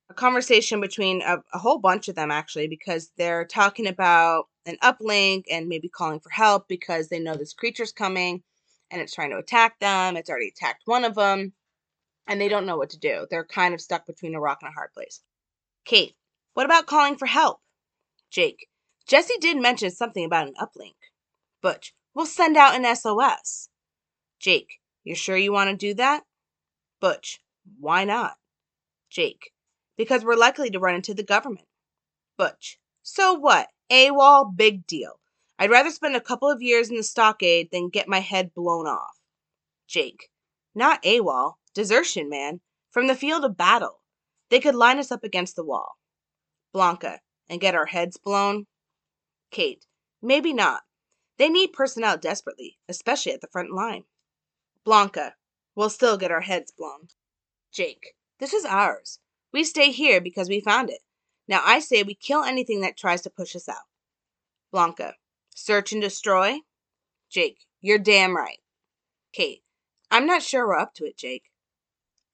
a 0.10 0.14
conversation 0.14 0.82
between 0.82 1.22
a, 1.22 1.38
a, 1.54 1.60
whole 1.60 1.78
bunch 1.78 2.08
of 2.08 2.16
them 2.16 2.32
actually 2.32 2.68
because 2.68 3.12
they're 3.18 3.46
talking 3.46 3.86
about 3.86 4.46
an 4.66 4.78
uplink 4.82 5.44
and 5.52 5.68
maybe 5.68 5.88
calling 5.90 6.20
for 6.20 6.32
help 6.32 6.68
because 6.68 7.10
they 7.10 7.20
know 7.20 7.36
this 7.36 7.54
creature's 7.54 7.92
coming 7.92 8.42
and 8.90 9.02
it's 9.02 9.14
trying 9.14 9.30
to 9.30 9.38
attack 9.38 9.80
them 9.80 10.18
it's 10.18 10.30
already 10.30 10.48
attacked 10.50 10.82
one 10.86 11.06
of 11.06 11.16
them 11.16 11.54
and 12.28 12.42
they 12.42 12.50
don't 12.50 12.66
know 12.66 12.78
what 12.78 12.90
to 12.90 13.00
do 13.00 13.28
they're 13.30 13.46
kind 13.46 13.74
of 13.74 13.82
stuck 13.82 14.06
between 14.08 14.36
a 14.36 14.40
rock 14.40 14.60
and 14.62 14.70
a 14.70 14.74
hard 14.74 14.92
place 14.94 15.22
kate 15.86 16.16
what 16.54 16.66
about 16.66 16.86
calling 16.86 17.16
for 17.16 17.26
help 17.26 17.60
jake 18.32 18.68
jesse 19.08 19.38
did 19.40 19.58
mention 19.58 19.90
something 19.90 20.26
about 20.26 20.48
an 20.48 20.54
uplink 20.60 20.96
butch 21.62 21.94
we'll 22.14 22.26
send 22.26 22.58
out 22.58 22.76
an 22.76 22.96
sos 22.96 23.70
jake 24.40 24.80
you're 25.04 25.16
sure 25.16 25.38
you 25.38 25.52
want 25.52 25.70
to 25.70 25.76
do 25.76 25.94
that 25.94 26.24
butch 27.00 27.40
why 27.80 28.04
not 28.04 28.38
jake 29.10 29.52
because 30.00 30.24
we're 30.24 30.38
likely 30.38 30.70
to 30.70 30.80
run 30.80 30.96
into 30.96 31.14
the 31.14 31.24
government. 31.24 31.68
Butch, 32.38 32.80
So 33.04 33.34
what? 33.34 33.68
AWOL, 33.92 34.56
big 34.56 34.88
deal. 34.88 35.20
I'd 35.60 35.70
rather 35.70 35.90
spend 35.90 36.16
a 36.16 36.22
couple 36.22 36.50
of 36.50 36.62
years 36.62 36.90
in 36.90 36.96
the 36.96 37.04
stockade 37.04 37.68
than 37.70 37.90
get 37.90 38.08
my 38.08 38.20
head 38.20 38.54
blown 38.54 38.88
off. 38.88 39.20
Jake. 39.90 40.30
Not 40.74 41.04
AWOL. 41.04 41.56
Desertion, 41.74 42.30
man. 42.30 42.62
From 42.92 43.08
the 43.08 43.16
field 43.16 43.44
of 43.44 43.58
battle. 43.58 43.99
They 44.50 44.60
could 44.60 44.76
line 44.76 45.00
us 45.00 45.12
up 45.12 45.24
against 45.24 45.56
the 45.56 45.64
wall. 45.64 45.98
Blanca. 46.74 47.20
And 47.50 47.60
get 47.60 47.76
our 47.76 47.88
heads 47.88 48.18
blown? 48.18 48.68
Kate. 49.52 49.86
Maybe 50.22 50.54
not. 50.54 50.82
They 51.38 51.50
need 51.50 51.74
personnel 51.74 52.18
desperately, 52.18 52.78
especially 52.88 53.32
at 53.32 53.42
the 53.42 53.48
front 53.48 53.72
line. 53.72 54.04
Blanca. 54.84 55.34
We'll 55.76 55.90
still 55.90 56.18
get 56.18 56.32
our 56.32 56.42
heads 56.42 56.72
blown. 56.72 57.08
Jake. 57.72 58.14
This 58.40 58.54
is 58.54 58.66
ours. 58.66 59.20
We 59.52 59.64
stay 59.64 59.92
here 59.92 60.22
because 60.22 60.50
we 60.50 60.60
found 60.60 60.90
it. 60.90 61.02
Now 61.48 61.62
I 61.64 61.80
say 61.80 62.04
we 62.04 62.14
kill 62.14 62.44
anything 62.44 62.82
that 62.82 62.98
tries 62.98 63.22
to 63.22 63.30
push 63.30 63.56
us 63.56 63.68
out. 63.68 63.88
Blanca. 64.72 65.16
Search 65.56 65.92
and 65.92 66.02
destroy? 66.02 66.60
Jake. 67.30 67.66
You're 67.82 67.98
damn 67.98 68.36
right. 68.36 68.60
Kate. 69.34 69.64
I'm 70.12 70.26
not 70.26 70.44
sure 70.44 70.68
we're 70.68 70.78
up 70.78 70.94
to 70.96 71.06
it, 71.06 71.18
Jake. 71.18 71.50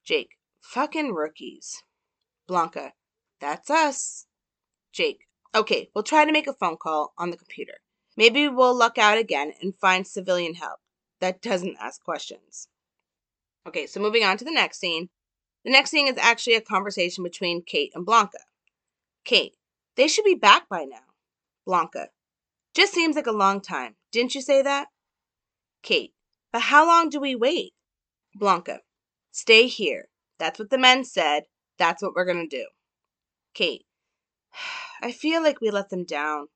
Jake. 0.04 0.36
Fucking 0.60 1.14
rookies. 1.14 1.82
Blanca. 2.46 2.92
That's 3.40 3.70
us. 3.70 4.26
Jake. 4.92 5.26
Okay, 5.54 5.90
we'll 5.94 6.04
try 6.04 6.24
to 6.24 6.32
make 6.32 6.46
a 6.46 6.52
phone 6.52 6.76
call 6.76 7.14
on 7.16 7.30
the 7.30 7.36
computer. 7.36 7.74
Maybe 8.16 8.48
we'll 8.48 8.74
luck 8.74 8.98
out 8.98 9.18
again 9.18 9.52
and 9.60 9.74
find 9.78 10.06
civilian 10.06 10.54
help 10.54 10.80
that 11.20 11.42
doesn't 11.42 11.76
ask 11.80 12.02
questions. 12.02 12.68
Okay, 13.66 13.86
so 13.86 14.00
moving 14.00 14.24
on 14.24 14.36
to 14.38 14.44
the 14.44 14.50
next 14.50 14.78
scene. 14.78 15.08
The 15.64 15.72
next 15.72 15.90
scene 15.90 16.08
is 16.08 16.18
actually 16.18 16.54
a 16.54 16.60
conversation 16.60 17.24
between 17.24 17.62
Kate 17.62 17.92
and 17.94 18.06
Blanca. 18.06 18.38
Kate, 19.24 19.56
they 19.96 20.08
should 20.08 20.24
be 20.24 20.34
back 20.34 20.68
by 20.68 20.84
now. 20.84 20.98
Blanca, 21.64 22.08
just 22.74 22.92
seems 22.92 23.16
like 23.16 23.26
a 23.26 23.32
long 23.32 23.60
time. 23.60 23.96
Didn't 24.12 24.34
you 24.34 24.40
say 24.40 24.62
that? 24.62 24.88
Kate, 25.82 26.12
but 26.52 26.62
how 26.62 26.86
long 26.86 27.08
do 27.08 27.20
we 27.20 27.34
wait? 27.34 27.72
Blanca, 28.34 28.80
stay 29.32 29.66
here. 29.66 30.08
That's 30.38 30.58
what 30.58 30.70
the 30.70 30.78
men 30.78 31.04
said. 31.04 31.44
That's 31.78 32.02
what 32.02 32.14
we're 32.14 32.32
to 32.32 32.46
do. 32.46 32.66
Kate, 33.54 33.86
I 35.02 35.12
feel 35.12 35.42
like 35.42 35.60
we 35.60 35.70
let 35.70 35.90
them 35.90 36.04
down. 36.04 36.48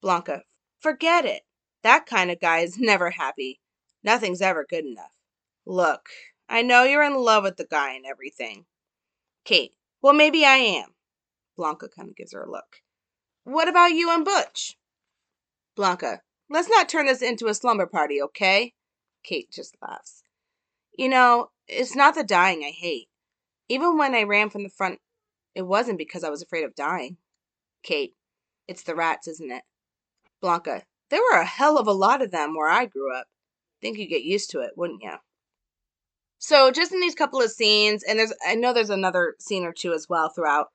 Blanca, 0.00 0.42
forget 0.80 1.24
it. 1.24 1.42
That 1.82 2.06
kind 2.06 2.30
of 2.30 2.40
guy 2.40 2.60
is 2.60 2.76
never 2.78 3.10
happy. 3.10 3.60
Nothing's 4.02 4.42
ever 4.42 4.66
good 4.68 4.84
enough. 4.84 5.12
Look, 5.64 6.08
I 6.48 6.62
know 6.62 6.84
you're 6.84 7.04
in 7.04 7.14
love 7.14 7.44
with 7.44 7.56
the 7.56 7.66
guy 7.66 7.94
and 7.94 8.04
everything. 8.04 8.66
Kate, 9.44 9.74
well, 10.00 10.12
maybe 10.12 10.44
I 10.44 10.56
am. 10.56 10.94
Blanca 11.56 11.88
kind 11.88 12.08
of 12.08 12.16
gives 12.16 12.32
her 12.32 12.42
a 12.42 12.50
look. 12.50 12.82
What 13.44 13.68
about 13.68 13.92
you 13.92 14.10
and 14.10 14.24
Butch? 14.24 14.76
Blanca, 15.76 16.22
let's 16.50 16.68
not 16.68 16.88
turn 16.88 17.06
this 17.06 17.22
into 17.22 17.46
a 17.46 17.54
slumber 17.54 17.86
party, 17.86 18.20
okay? 18.22 18.74
Kate 19.22 19.50
just 19.50 19.76
laughs. 19.80 20.22
You 20.96 21.08
know, 21.08 21.50
it's 21.66 21.96
not 21.96 22.14
the 22.14 22.24
dying 22.24 22.62
I 22.64 22.70
hate. 22.70 23.08
Even 23.72 23.96
when 23.96 24.14
I 24.14 24.24
ran 24.24 24.50
from 24.50 24.64
the 24.64 24.68
front, 24.68 24.98
it 25.54 25.62
wasn't 25.62 25.96
because 25.96 26.24
I 26.24 26.28
was 26.28 26.42
afraid 26.42 26.64
of 26.64 26.74
dying. 26.74 27.16
Kate, 27.82 28.14
it's 28.68 28.82
the 28.82 28.94
rats, 28.94 29.26
isn't 29.26 29.50
it? 29.50 29.62
Blanca, 30.42 30.82
there 31.08 31.22
were 31.22 31.38
a 31.38 31.46
hell 31.46 31.78
of 31.78 31.86
a 31.86 31.92
lot 31.92 32.20
of 32.20 32.30
them 32.30 32.54
where 32.54 32.68
I 32.68 32.84
grew 32.84 33.16
up. 33.16 33.28
Think 33.80 33.96
you'd 33.96 34.08
get 34.08 34.24
used 34.24 34.50
to 34.50 34.60
it, 34.60 34.72
wouldn't 34.76 35.02
you? 35.02 35.14
So 36.38 36.70
just 36.70 36.92
in 36.92 37.00
these 37.00 37.14
couple 37.14 37.40
of 37.40 37.50
scenes, 37.50 38.02
and 38.02 38.18
there's 38.18 38.34
I 38.46 38.56
know 38.56 38.74
there's 38.74 38.90
another 38.90 39.36
scene 39.38 39.64
or 39.64 39.72
two 39.72 39.94
as 39.94 40.06
well 40.06 40.28
throughout. 40.28 40.68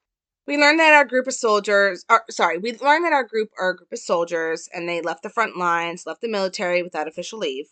We 0.47 0.57
learned 0.57 0.79
that 0.79 0.95
our 0.95 1.05
group 1.05 1.27
of 1.27 1.35
soldiers 1.35 2.03
are 2.09 2.25
sorry, 2.31 2.57
we 2.57 2.79
learned 2.79 3.05
that 3.05 3.13
our 3.13 3.25
group 3.25 3.51
are 3.59 3.69
a 3.69 3.75
group 3.75 3.91
of 3.91 3.99
soldiers 3.99 4.69
and 4.73 4.89
they 4.89 5.01
left 5.01 5.21
the 5.21 5.29
front 5.29 5.55
lines, 5.55 6.07
left 6.07 6.21
the 6.21 6.27
military 6.27 6.81
without 6.81 7.07
official 7.07 7.37
leave. 7.37 7.67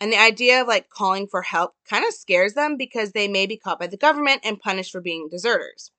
And 0.00 0.12
the 0.12 0.20
idea 0.20 0.60
of 0.60 0.68
like 0.68 0.88
calling 0.88 1.26
for 1.26 1.42
help 1.42 1.74
kind 1.88 2.04
of 2.04 2.12
scares 2.12 2.54
them 2.54 2.76
because 2.76 3.12
they 3.12 3.28
may 3.28 3.46
be 3.46 3.56
caught 3.56 3.78
by 3.78 3.86
the 3.86 3.96
government 3.96 4.42
and 4.44 4.60
punished 4.60 4.92
for 4.92 5.00
being 5.00 5.28
deserters. 5.30 5.92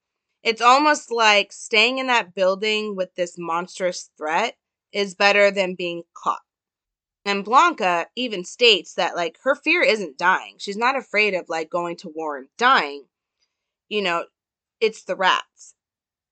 It's 0.44 0.62
almost 0.62 1.12
like 1.12 1.52
staying 1.52 1.98
in 1.98 2.08
that 2.08 2.36
building 2.36 2.96
with 2.96 3.16
this 3.16 3.36
monstrous 3.38 4.12
threat 4.18 4.58
is 4.92 5.16
better 5.16 5.50
than 5.50 5.76
being 5.76 6.04
caught. 6.14 6.42
And 7.26 7.44
Blanca 7.44 8.08
even 8.16 8.46
states 8.46 8.94
that 8.94 9.16
like 9.16 9.40
her 9.44 9.56
fear 9.56 9.82
isn't 9.82 10.20
dying. 10.20 10.58
She's 10.60 10.78
not 10.78 10.96
afraid 10.96 11.34
of 11.34 11.50
like 11.50 11.72
going 11.72 11.98
to 11.98 12.12
war 12.14 12.38
and 12.38 12.48
dying. 12.58 13.06
You 13.90 14.04
know, 14.04 14.26
it's 14.80 15.04
the 15.04 15.16
rats. 15.16 15.74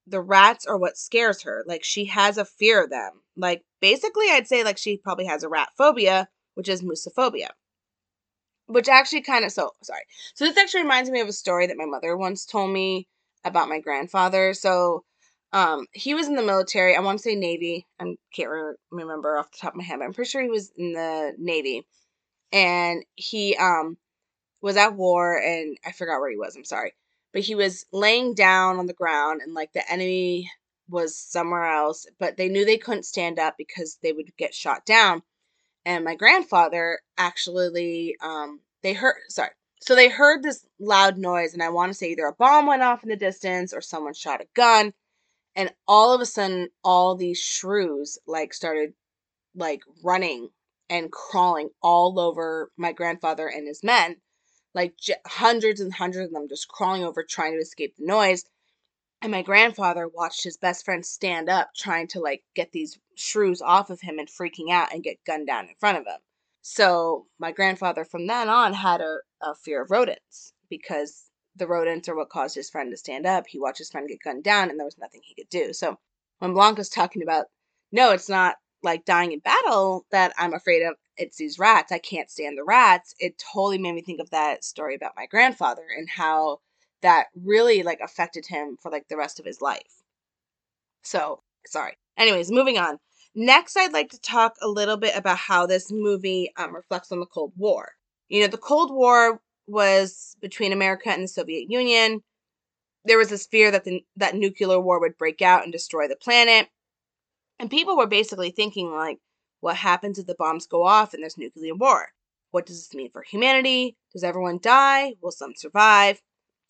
The 0.06 0.22
rats 0.22 0.68
are 0.68 0.78
what 0.78 0.98
scares 0.98 1.42
her. 1.42 1.64
Like 1.66 1.84
she 1.84 2.06
has 2.06 2.38
a 2.38 2.46
fear 2.46 2.84
of 2.84 2.92
them. 2.92 3.24
Like 3.36 3.64
basically 3.82 4.28
I'd 4.30 4.48
say 4.48 4.64
like 4.64 4.78
she 4.78 4.98
probably 4.98 5.26
has 5.26 5.42
a 5.42 5.50
rat 5.50 5.70
phobia, 5.76 6.30
which 6.56 6.70
is 6.70 6.82
musophobia. 6.82 7.50
Which 8.68 8.88
actually 8.88 9.22
kind 9.22 9.46
of 9.46 9.52
so 9.52 9.72
sorry. 9.84 10.04
So 10.36 10.46
this 10.46 10.58
actually 10.58 10.84
reminds 10.84 11.10
me 11.10 11.20
of 11.20 11.28
a 11.28 11.34
story 11.34 11.68
that 11.68 11.78
my 11.78 11.86
mother 11.86 12.16
once 12.16 12.46
told 12.46 12.72
me 12.72 13.08
about 13.44 13.70
my 13.70 13.80
grandfather. 13.80 14.54
So 14.54 15.04
um, 15.52 15.86
he 15.92 16.14
was 16.14 16.28
in 16.28 16.36
the 16.36 16.42
military. 16.42 16.96
I 16.96 17.02
want 17.02 17.20
to 17.20 17.24
say 17.24 17.36
Navy. 17.36 17.86
I 18.00 18.16
can't 18.34 18.50
re- 18.50 18.76
remember 18.92 19.38
off 19.38 19.52
the 19.52 19.58
top 19.60 19.74
of 19.74 19.78
my 19.78 19.84
head, 19.84 20.00
but 20.00 20.06
I'm 20.06 20.14
pretty 20.14 20.30
sure 20.30 20.42
he 20.42 20.50
was 20.50 20.72
in 20.78 20.94
the 20.94 21.36
Navy. 21.38 21.86
And 22.52 23.04
he 23.16 23.56
um, 23.58 23.98
was 24.62 24.78
at 24.78 24.96
war, 24.96 25.38
and 25.38 25.78
I 25.86 25.92
forgot 25.92 26.20
where 26.20 26.32
he 26.32 26.38
was. 26.38 26.56
I'm 26.56 26.66
sorry, 26.66 26.94
but 27.34 27.42
he 27.42 27.54
was 27.54 27.86
laying 27.92 28.34
down 28.34 28.78
on 28.78 28.88
the 28.88 28.94
ground, 28.94 29.42
and 29.44 29.54
like 29.54 29.74
the 29.74 29.92
enemy 29.92 30.50
was 30.90 31.18
somewhere 31.18 31.66
else, 31.66 32.06
but 32.20 32.38
they 32.38 32.50
knew 32.50 32.66
they 32.66 32.78
couldn't 32.78 33.06
stand 33.06 33.40
up 33.40 33.56
because 33.58 33.98
they 34.02 34.14
would 34.14 34.36
get 34.38 34.54
shot 34.54 34.86
down. 34.86 35.22
And 35.86 36.06
my 36.06 36.16
grandfather 36.16 37.00
actually, 37.18 38.16
um, 38.22 38.62
they 38.84 38.94
heard. 38.94 39.16
Sorry, 39.30 39.52
so 39.82 39.96
they 39.96 40.10
heard 40.10 40.44
this 40.44 40.66
loud 40.80 41.18
noise, 41.18 41.54
and 41.54 41.64
I 41.64 41.70
want 41.70 41.92
to 41.92 41.98
say 41.98 42.12
either 42.12 42.26
a 42.26 42.34
bomb 42.34 42.68
went 42.68 42.84
off 42.84 43.04
in 43.04 43.10
the 43.10 43.18
distance 43.18 43.74
or 43.74 43.82
someone 43.82 44.14
shot 44.14 44.42
a 44.42 44.48
gun 44.56 44.94
and 45.56 45.74
all 45.88 46.14
of 46.14 46.22
a 46.22 46.26
sudden 46.26 46.70
all 46.84 47.16
these 47.16 47.40
shrews 47.40 48.18
like 48.28 48.54
started 48.54 48.94
like 49.56 49.82
running 50.04 50.50
and 50.90 51.12
crawling 51.12 51.70
all 51.82 52.20
over 52.20 52.72
my 52.78 52.92
grandfather 52.92 53.48
and 53.48 53.68
his 53.68 53.84
men 53.84 54.18
like 54.74 54.96
j- 54.98 55.16
hundreds 55.28 55.80
and 55.82 55.94
hundreds 55.94 56.28
of 56.28 56.34
them 56.34 56.50
just 56.50 56.68
crawling 56.68 57.04
over 57.04 57.24
trying 57.24 57.54
to 57.54 57.60
escape 57.60 57.96
the 57.98 58.06
noise 58.06 58.46
and 59.22 59.32
my 59.32 59.42
grandfather 59.42 60.08
watched 60.08 60.44
his 60.44 60.58
best 60.58 60.86
friend 60.86 61.06
stand 61.06 61.50
up 61.50 61.70
trying 61.76 62.08
to 62.08 62.20
like 62.20 62.44
get 62.56 62.72
these 62.72 63.00
shrews 63.16 63.62
off 63.62 63.90
of 63.90 64.02
him 64.02 64.20
and 64.20 64.28
freaking 64.28 64.72
out 64.72 64.94
and 64.94 65.04
get 65.04 65.24
gunned 65.26 65.48
down 65.48 65.68
in 65.68 65.76
front 65.80 65.98
of 65.98 66.06
him 66.06 66.20
so 66.64 67.28
my 67.40 67.52
grandfather 67.52 68.06
from 68.06 68.26
then 68.26 68.48
on 68.48 68.74
had 68.74 69.02
a, 69.02 69.18
a 69.42 69.54
fear 69.54 69.82
of 69.82 69.92
rodents 69.92 70.54
because 70.70 71.30
the 71.58 71.68
rodents 71.68 72.08
are 72.08 72.16
what 72.16 72.30
caused 72.30 72.56
his 72.56 72.70
friend 72.70 72.90
to 72.92 72.98
stand 72.98 73.26
up. 73.26 73.46
He 73.48 73.60
watched 73.60 73.80
his 73.80 73.90
friend 73.92 74.08
get 74.08 74.22
gunned 74.24 74.46
down, 74.46 74.70
and 74.70 74.80
there 74.80 74.86
was 74.86 74.98
nothing 74.98 75.22
he 75.24 75.36
could 75.36 75.50
do. 75.50 75.74
So 75.74 76.00
when 76.40 76.54
Blanca's 76.54 76.90
talking 76.90 77.22
about, 77.22 77.48
no, 77.92 78.12
it's 78.12 78.30
not 78.30 78.56
like 78.82 79.04
dying 79.04 79.34
in 79.34 79.40
battle 79.40 80.06
that 80.12 80.34
I'm 80.38 80.54
afraid 80.54 80.84
of. 80.84 80.96
It's 81.18 81.38
these 81.38 81.60
rats. 81.60 81.92
I 81.92 82.00
can't 82.00 82.32
stand 82.32 82.58
the 82.58 82.64
rats. 82.64 83.14
It 83.20 83.38
totally 83.54 83.78
made 83.78 83.96
me 83.96 84.02
think 84.02 84.22
of 84.22 84.30
that 84.30 84.64
story 84.64 84.96
about 84.96 85.18
my 85.18 85.26
grandfather 85.26 85.86
and 85.96 86.10
how 86.10 86.60
that 87.02 87.28
really 87.36 87.84
like 87.84 88.00
affected 88.00 88.46
him 88.48 88.78
for 88.82 88.90
like 88.90 89.10
the 89.10 89.18
rest 89.18 89.40
of 89.40 89.46
his 89.46 89.62
life. 89.62 90.02
So 91.04 91.44
sorry. 91.66 91.98
Anyways, 92.18 92.52
moving 92.52 92.78
on. 92.78 93.00
Next, 93.36 93.76
I'd 93.76 93.94
like 93.94 94.10
to 94.12 94.22
talk 94.22 94.56
a 94.62 94.68
little 94.68 94.98
bit 94.98 95.16
about 95.16 95.38
how 95.38 95.66
this 95.66 95.92
movie 95.92 96.52
um, 96.58 96.76
reflects 96.76 97.12
on 97.12 97.20
the 97.20 97.26
Cold 97.26 97.54
War. 97.58 97.94
You 98.30 98.42
know, 98.42 98.48
the 98.48 98.58
Cold 98.58 98.94
War 98.94 99.42
was 99.68 100.36
between 100.42 100.72
America 100.72 101.10
and 101.10 101.24
the 101.24 101.28
Soviet 101.28 101.70
Union. 101.70 102.22
There 103.06 103.18
was 103.18 103.30
this 103.30 103.48
fear 103.48 103.72
that 103.72 103.84
the, 103.84 104.06
that 104.18 104.36
nuclear 104.36 104.80
war 104.80 105.00
would 105.00 105.18
break 105.18 105.42
out 105.42 105.64
and 105.64 105.72
destroy 105.72 106.08
the 106.08 106.16
planet. 106.16 106.70
And 107.60 107.72
people 107.72 107.98
were 107.98 108.08
basically 108.08 108.52
thinking 108.52 108.92
like, 108.92 109.20
what 109.62 109.78
happens 109.78 110.20
if 110.20 110.28
the 110.28 110.36
bombs 110.38 110.68
go 110.68 110.84
off 110.84 111.14
and 111.14 111.24
there's 111.24 111.38
nuclear 111.38 111.74
war? 111.74 112.10
What 112.52 112.66
does 112.66 112.78
this 112.78 112.94
mean 112.94 113.10
for 113.12 113.24
humanity? 113.24 113.96
Does 114.12 114.24
everyone 114.24 114.60
die? 114.62 115.16
Will 115.22 115.32
some 115.32 115.56
survive? 115.56 116.22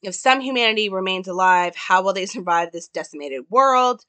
If 0.02 0.16
some 0.16 0.42
humanity 0.42 0.90
remains 0.90 1.28
alive, 1.28 1.76
how 1.76 2.04
will 2.04 2.14
they 2.14 2.26
survive 2.28 2.72
this 2.72 2.88
decimated 2.88 3.44
world? 3.50 4.06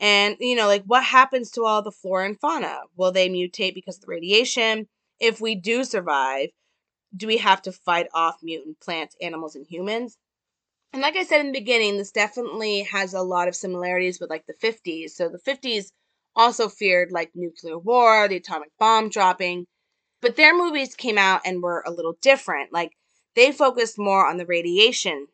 And, 0.00 0.36
you 0.40 0.56
know, 0.56 0.66
like 0.66 0.84
what 0.84 1.04
happens 1.04 1.50
to 1.52 1.64
all 1.64 1.82
the 1.82 1.92
flora 1.92 2.26
and 2.26 2.40
fauna? 2.40 2.80
Will 2.96 3.12
they 3.12 3.28
mutate 3.28 3.74
because 3.74 3.96
of 3.96 4.02
the 4.02 4.08
radiation? 4.08 4.88
If 5.20 5.40
we 5.40 5.54
do 5.54 5.84
survive, 5.84 6.48
do 7.14 7.26
we 7.26 7.36
have 7.36 7.60
to 7.62 7.72
fight 7.72 8.06
off 8.14 8.36
mutant 8.42 8.80
plants, 8.80 9.14
animals, 9.20 9.54
and 9.54 9.66
humans? 9.66 10.16
And 10.92 11.02
like 11.02 11.16
I 11.16 11.24
said 11.24 11.40
in 11.40 11.52
the 11.52 11.58
beginning, 11.58 11.98
this 11.98 12.10
definitely 12.10 12.82
has 12.84 13.14
a 13.14 13.22
lot 13.22 13.46
of 13.46 13.54
similarities 13.54 14.18
with 14.18 14.30
like 14.30 14.46
the 14.46 14.54
50s. 14.54 15.10
So 15.10 15.28
the 15.28 15.38
50s 15.38 15.92
also 16.34 16.68
feared 16.68 17.12
like 17.12 17.30
nuclear 17.34 17.78
war, 17.78 18.26
the 18.26 18.36
atomic 18.36 18.70
bomb 18.78 19.10
dropping, 19.10 19.66
but 20.22 20.36
their 20.36 20.56
movies 20.56 20.94
came 20.94 21.18
out 21.18 21.42
and 21.44 21.62
were 21.62 21.84
a 21.86 21.92
little 21.92 22.14
different. 22.22 22.72
Like 22.72 22.92
they 23.36 23.52
focused 23.52 23.98
more 23.98 24.26
on 24.26 24.38
the 24.38 24.46
radiation 24.46 25.26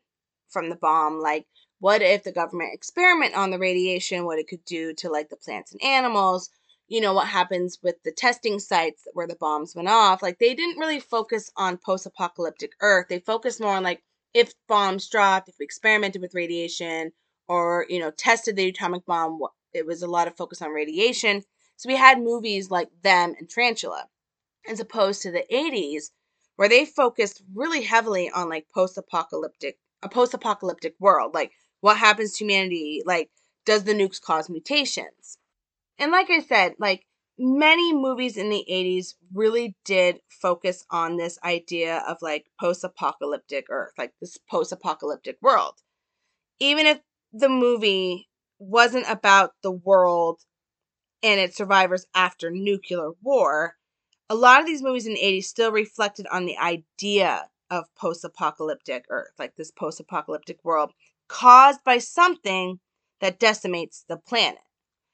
from 0.48 0.68
the 0.68 0.76
bomb. 0.76 1.20
Like, 1.20 1.46
what 1.86 2.02
if 2.02 2.24
the 2.24 2.32
government 2.32 2.74
experiment 2.74 3.36
on 3.36 3.52
the 3.52 3.60
radiation, 3.60 4.24
what 4.24 4.40
it 4.40 4.48
could 4.48 4.64
do 4.64 4.92
to 4.92 5.08
like 5.08 5.28
the 5.28 5.36
plants 5.36 5.70
and 5.70 5.80
animals? 5.84 6.50
You 6.88 7.00
know, 7.00 7.14
what 7.14 7.28
happens 7.28 7.78
with 7.80 7.94
the 8.02 8.10
testing 8.10 8.58
sites 8.58 9.06
where 9.12 9.28
the 9.28 9.36
bombs 9.36 9.76
went 9.76 9.88
off? 9.88 10.20
Like, 10.20 10.40
they 10.40 10.52
didn't 10.52 10.80
really 10.80 10.98
focus 10.98 11.48
on 11.56 11.78
post 11.78 12.04
apocalyptic 12.04 12.72
Earth. 12.80 13.06
They 13.08 13.20
focused 13.20 13.60
more 13.60 13.76
on 13.76 13.84
like 13.84 14.02
if 14.34 14.52
bombs 14.66 15.08
dropped, 15.08 15.48
if 15.48 15.54
we 15.60 15.64
experimented 15.64 16.20
with 16.20 16.34
radiation, 16.34 17.12
or, 17.46 17.86
you 17.88 18.00
know, 18.00 18.10
tested 18.10 18.56
the 18.56 18.68
atomic 18.68 19.06
bomb. 19.06 19.38
It 19.72 19.86
was 19.86 20.02
a 20.02 20.08
lot 20.08 20.26
of 20.26 20.36
focus 20.36 20.60
on 20.62 20.70
radiation. 20.70 21.44
So 21.76 21.88
we 21.88 21.94
had 21.94 22.20
movies 22.20 22.68
like 22.68 22.88
Them 23.04 23.36
and 23.38 23.48
Tarantula, 23.48 24.08
as 24.68 24.80
opposed 24.80 25.22
to 25.22 25.30
the 25.30 25.44
80s, 25.52 26.10
where 26.56 26.68
they 26.68 26.84
focused 26.84 27.44
really 27.54 27.82
heavily 27.82 28.28
on 28.28 28.48
like 28.48 28.66
post 28.74 28.98
apocalyptic, 28.98 29.78
a 30.02 30.08
post 30.08 30.34
apocalyptic 30.34 30.96
world. 30.98 31.32
Like, 31.32 31.52
what 31.80 31.98
happens 31.98 32.32
to 32.32 32.44
humanity? 32.44 33.02
Like, 33.04 33.30
does 33.64 33.84
the 33.84 33.92
nukes 33.92 34.20
cause 34.20 34.48
mutations? 34.48 35.38
And 35.98 36.12
like 36.12 36.30
I 36.30 36.40
said, 36.40 36.74
like 36.78 37.06
many 37.38 37.92
movies 37.94 38.36
in 38.36 38.48
the 38.48 38.64
80s 38.70 39.14
really 39.32 39.76
did 39.84 40.20
focus 40.28 40.84
on 40.90 41.16
this 41.16 41.38
idea 41.44 42.02
of 42.08 42.18
like 42.22 42.46
post 42.60 42.84
apocalyptic 42.84 43.66
Earth, 43.70 43.92
like 43.98 44.12
this 44.20 44.38
post 44.50 44.72
apocalyptic 44.72 45.38
world. 45.42 45.74
Even 46.58 46.86
if 46.86 47.00
the 47.32 47.48
movie 47.48 48.28
wasn't 48.58 49.04
about 49.08 49.52
the 49.62 49.70
world 49.72 50.40
and 51.22 51.40
its 51.40 51.56
survivors 51.56 52.06
after 52.14 52.50
nuclear 52.50 53.10
war, 53.22 53.74
a 54.28 54.34
lot 54.34 54.60
of 54.60 54.66
these 54.66 54.82
movies 54.82 55.06
in 55.06 55.14
the 55.14 55.22
80s 55.22 55.44
still 55.44 55.72
reflected 55.72 56.26
on 56.32 56.46
the 56.46 56.58
idea 56.58 57.48
of 57.70 57.84
post 57.96 58.24
apocalyptic 58.24 59.04
Earth, 59.10 59.32
like 59.38 59.56
this 59.56 59.70
post 59.70 60.00
apocalyptic 60.00 60.58
world 60.64 60.92
caused 61.28 61.82
by 61.84 61.98
something 61.98 62.80
that 63.20 63.38
decimates 63.38 64.04
the 64.08 64.16
planet. 64.16 64.60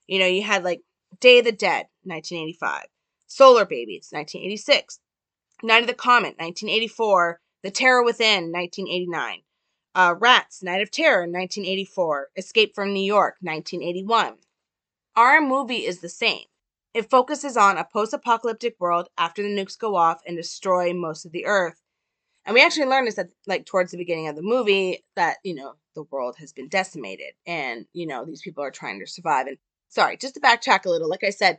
You 0.06 0.18
know, 0.18 0.26
you 0.26 0.42
had 0.42 0.64
like 0.64 0.82
Day 1.20 1.38
of 1.38 1.44
the 1.44 1.52
Dead, 1.52 1.86
1985, 2.04 2.86
Solar 3.26 3.64
Babies, 3.64 4.08
1986, 4.10 5.00
Night 5.62 5.82
of 5.82 5.86
the 5.86 5.94
Comet, 5.94 6.36
1984, 6.38 7.40
The 7.62 7.70
Terror 7.70 8.04
Within, 8.04 8.50
1989, 8.50 9.42
uh, 9.94 10.14
Rats, 10.18 10.62
Night 10.62 10.82
of 10.82 10.90
Terror, 10.90 11.20
1984, 11.22 12.30
Escape 12.36 12.74
from 12.74 12.92
New 12.92 13.04
York, 13.04 13.36
1981. 13.40 14.38
Our 15.14 15.40
movie 15.40 15.84
is 15.86 16.00
the 16.00 16.08
same. 16.08 16.44
It 16.94 17.10
focuses 17.10 17.56
on 17.56 17.78
a 17.78 17.84
post 17.90 18.12
apocalyptic 18.12 18.76
world 18.78 19.08
after 19.16 19.42
the 19.42 19.48
nukes 19.48 19.78
go 19.78 19.96
off 19.96 20.20
and 20.26 20.36
destroy 20.36 20.92
most 20.92 21.24
of 21.24 21.32
the 21.32 21.46
Earth. 21.46 21.80
And 22.44 22.54
we 22.54 22.62
actually 22.62 22.86
learn 22.86 23.04
this 23.04 23.18
at 23.18 23.30
like 23.46 23.66
towards 23.66 23.92
the 23.92 23.98
beginning 23.98 24.28
of 24.28 24.36
the 24.36 24.42
movie 24.42 25.04
that, 25.14 25.36
you 25.44 25.54
know, 25.54 25.74
the 25.94 26.04
world 26.04 26.36
has 26.38 26.52
been 26.52 26.68
decimated 26.68 27.34
and, 27.46 27.86
you 27.92 28.06
know, 28.06 28.24
these 28.24 28.42
people 28.42 28.64
are 28.64 28.70
trying 28.70 29.00
to 29.00 29.06
survive. 29.06 29.46
And 29.46 29.58
sorry, 29.88 30.16
just 30.16 30.34
to 30.34 30.40
backtrack 30.40 30.84
a 30.84 30.90
little, 30.90 31.08
like 31.08 31.24
I 31.24 31.30
said, 31.30 31.58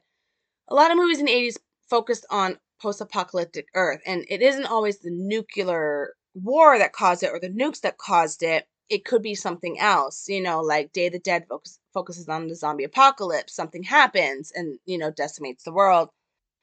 a 0.67 0.75
lot 0.75 0.91
of 0.91 0.97
movies 0.97 1.19
in 1.19 1.25
the 1.25 1.31
80s 1.31 1.57
focused 1.89 2.25
on 2.29 2.57
post 2.81 3.01
apocalyptic 3.01 3.67
Earth, 3.75 4.01
and 4.05 4.25
it 4.29 4.41
isn't 4.41 4.65
always 4.65 4.99
the 4.99 5.11
nuclear 5.11 6.13
war 6.33 6.77
that 6.77 6.93
caused 6.93 7.23
it 7.23 7.29
or 7.31 7.39
the 7.39 7.49
nukes 7.49 7.81
that 7.81 7.97
caused 7.97 8.43
it. 8.43 8.65
It 8.89 9.05
could 9.05 9.21
be 9.21 9.35
something 9.35 9.79
else, 9.79 10.27
you 10.27 10.41
know, 10.41 10.61
like 10.61 10.91
Day 10.91 11.07
of 11.07 11.13
the 11.13 11.19
Dead 11.19 11.45
focus, 11.47 11.79
focuses 11.93 12.27
on 12.27 12.47
the 12.47 12.55
zombie 12.55 12.83
apocalypse. 12.83 13.55
Something 13.55 13.83
happens 13.83 14.51
and, 14.53 14.79
you 14.85 14.97
know, 14.97 15.11
decimates 15.11 15.63
the 15.63 15.71
world. 15.71 16.09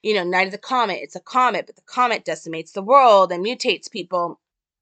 You 0.03 0.14
know, 0.14 0.25
Night 0.25 0.47
of 0.47 0.53
the 0.53 0.59
Comet, 0.59 1.01
it's 1.03 1.16
a 1.16 1.21
comet, 1.21 1.66
but 1.66 1.77
the 1.77 1.83
comet 1.83 2.25
decimates 2.25 2.73
the 2.73 2.83
world 2.83 3.33
and 3.33 3.44
mutates 3.44 3.90
people. 3.90 4.40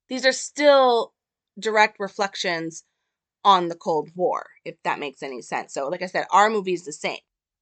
These 0.09 0.25
are 0.25 0.31
still 0.31 1.13
direct 1.59 1.99
reflections 1.99 2.83
on 3.43 3.67
the 3.67 3.75
Cold 3.75 4.09
War, 4.15 4.47
if 4.65 4.75
that 4.83 4.99
makes 4.99 5.23
any 5.23 5.41
sense. 5.41 5.73
So, 5.73 5.87
like 5.87 6.01
I 6.01 6.07
said, 6.07 6.25
our 6.31 6.49
movie 6.49 6.73
is 6.73 6.85
the 6.85 6.93
same. 6.93 7.19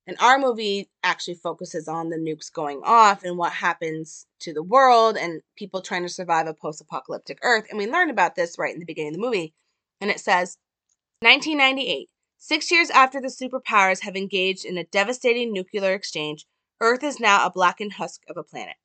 And 0.07 0.15
our 0.21 0.39
movie 0.39 0.89
actually 1.03 1.35
focuses 1.35 1.89
on 1.89 2.09
the 2.09 2.17
nukes 2.17 2.51
going 2.51 2.81
off 2.83 3.23
and 3.23 3.37
what 3.37 3.51
happens 3.51 4.25
to 4.39 4.53
the 4.53 4.63
world 4.63 5.17
and 5.17 5.41
people 5.57 5.81
trying 5.81 6.03
to 6.03 6.09
survive 6.09 6.47
a 6.47 6.53
post 6.53 6.79
apocalyptic 6.79 7.39
Earth. 7.43 7.65
And 7.69 7.77
we 7.77 7.91
learn 7.91 8.09
about 8.09 8.35
this 8.35 8.57
right 8.57 8.73
in 8.73 8.79
the 8.79 8.85
beginning 8.85 9.15
of 9.15 9.19
the 9.19 9.25
movie. 9.25 9.53
And 9.99 10.09
it 10.09 10.21
says 10.21 10.57
1998, 11.21 12.07
six 12.37 12.71
years 12.71 12.89
after 12.89 13.19
the 13.19 13.27
superpowers 13.27 14.03
have 14.03 14.15
engaged 14.15 14.63
in 14.63 14.77
a 14.77 14.85
devastating 14.85 15.51
nuclear 15.51 15.93
exchange, 15.93 16.45
Earth 16.79 17.03
is 17.03 17.19
now 17.19 17.45
a 17.45 17.51
blackened 17.51 17.93
husk 17.93 18.21
of 18.29 18.37
a 18.37 18.43
planet. 18.43 18.75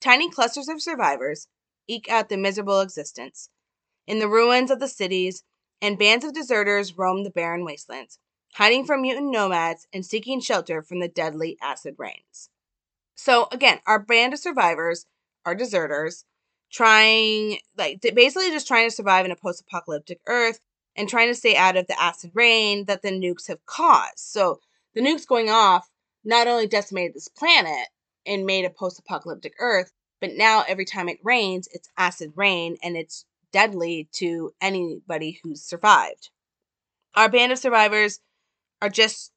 Tiny 0.00 0.30
clusters 0.30 0.68
of 0.68 0.82
survivors 0.82 1.46
eke 1.86 2.10
out 2.10 2.28
their 2.28 2.38
miserable 2.38 2.80
existence. 2.80 3.50
In 4.06 4.18
the 4.18 4.28
ruins 4.28 4.70
of 4.70 4.80
the 4.80 4.88
cities, 4.88 5.44
and 5.82 5.98
bands 5.98 6.24
of 6.24 6.32
deserters 6.32 6.96
roam 6.96 7.24
the 7.24 7.30
barren 7.30 7.64
wastelands, 7.64 8.18
hiding 8.54 8.86
from 8.86 9.02
mutant 9.02 9.30
nomads 9.30 9.86
and 9.92 10.06
seeking 10.06 10.40
shelter 10.40 10.80
from 10.80 11.00
the 11.00 11.08
deadly 11.08 11.58
acid 11.60 11.96
rains. 11.98 12.48
So, 13.16 13.48
again, 13.52 13.80
our 13.86 13.98
band 13.98 14.32
of 14.32 14.38
survivors 14.38 15.06
are 15.44 15.54
deserters 15.54 16.24
trying, 16.70 17.58
like, 17.76 18.00
basically 18.00 18.50
just 18.50 18.68
trying 18.68 18.88
to 18.88 18.94
survive 18.94 19.24
in 19.26 19.32
a 19.32 19.36
post 19.36 19.60
apocalyptic 19.60 20.20
Earth 20.26 20.60
and 20.96 21.08
trying 21.08 21.28
to 21.28 21.34
stay 21.34 21.56
out 21.56 21.76
of 21.76 21.88
the 21.88 22.00
acid 22.00 22.30
rain 22.32 22.84
that 22.86 23.02
the 23.02 23.10
nukes 23.10 23.48
have 23.48 23.66
caused. 23.66 24.18
So, 24.18 24.60
the 24.94 25.00
nukes 25.00 25.26
going 25.26 25.50
off 25.50 25.90
not 26.24 26.46
only 26.46 26.66
decimated 26.68 27.14
this 27.14 27.28
planet 27.28 27.88
and 28.24 28.46
made 28.46 28.64
a 28.64 28.70
post 28.70 29.00
apocalyptic 29.00 29.54
Earth, 29.58 29.92
but 30.20 30.34
now 30.34 30.64
every 30.68 30.84
time 30.84 31.08
it 31.08 31.18
rains, 31.24 31.68
it's 31.72 31.88
acid 31.98 32.32
rain 32.36 32.76
and 32.82 32.96
it's 32.96 33.24
deadly 33.52 34.08
to 34.12 34.52
anybody 34.60 35.38
who's 35.42 35.62
survived. 35.62 36.30
Our 37.14 37.28
band 37.28 37.52
of 37.52 37.58
survivors 37.58 38.20
are 38.80 38.88
just, 38.88 39.32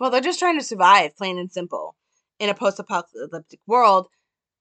well, 0.00 0.10
they're 0.10 0.20
just 0.20 0.38
trying 0.38 0.58
to 0.58 0.64
survive, 0.64 1.16
plain 1.16 1.38
and 1.38 1.52
simple, 1.52 1.94
in 2.38 2.48
a 2.48 2.54
post 2.54 2.78
apocalyptic 2.78 3.60
world, 3.66 4.08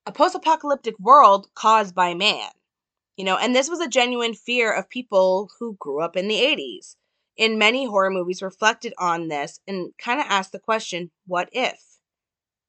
a 0.05 0.11
post 0.11 0.35
apocalyptic 0.35 0.95
world 0.99 1.47
caused 1.55 1.95
by 1.95 2.13
man. 2.13 2.49
You 3.17 3.23
know, 3.23 3.37
and 3.37 3.55
this 3.55 3.69
was 3.69 3.79
a 3.79 3.87
genuine 3.87 4.33
fear 4.33 4.73
of 4.73 4.89
people 4.89 5.49
who 5.59 5.77
grew 5.79 6.01
up 6.01 6.17
in 6.17 6.27
the 6.27 6.35
80s. 6.35 6.95
In 7.37 7.57
many 7.57 7.85
horror 7.85 8.11
movies 8.11 8.41
reflected 8.41 8.93
on 8.97 9.27
this 9.29 9.59
and 9.67 9.91
kind 9.97 10.19
of 10.19 10.25
asked 10.29 10.51
the 10.51 10.59
question, 10.59 11.11
what 11.25 11.49
if? 11.51 11.79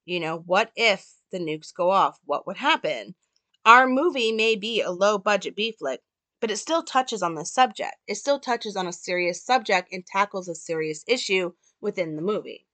You 0.05 0.21
know, 0.21 0.37
what 0.45 0.71
if 0.75 1.05
the 1.31 1.39
nukes 1.39 1.73
go 1.73 1.89
off? 1.89 2.19
What 2.25 2.47
would 2.47 2.57
happen? 2.57 3.15
Our 3.67 3.85
movie 3.85 4.31
may 4.31 4.55
be 4.55 4.79
a 4.79 4.91
low 4.91 5.17
budget 5.17 5.53
B 5.53 5.73
flick, 5.73 5.99
but 6.39 6.49
it 6.49 6.55
still 6.55 6.83
touches 6.83 7.21
on 7.21 7.35
the 7.35 7.43
subject. 7.43 7.97
It 8.07 8.15
still 8.15 8.39
touches 8.39 8.77
on 8.77 8.87
a 8.87 8.93
serious 8.93 9.43
subject 9.43 9.89
and 9.91 10.05
tackles 10.05 10.47
a 10.47 10.55
serious 10.55 11.03
issue 11.05 11.51
within 11.81 12.15
the 12.15 12.21
movie. 12.21 12.65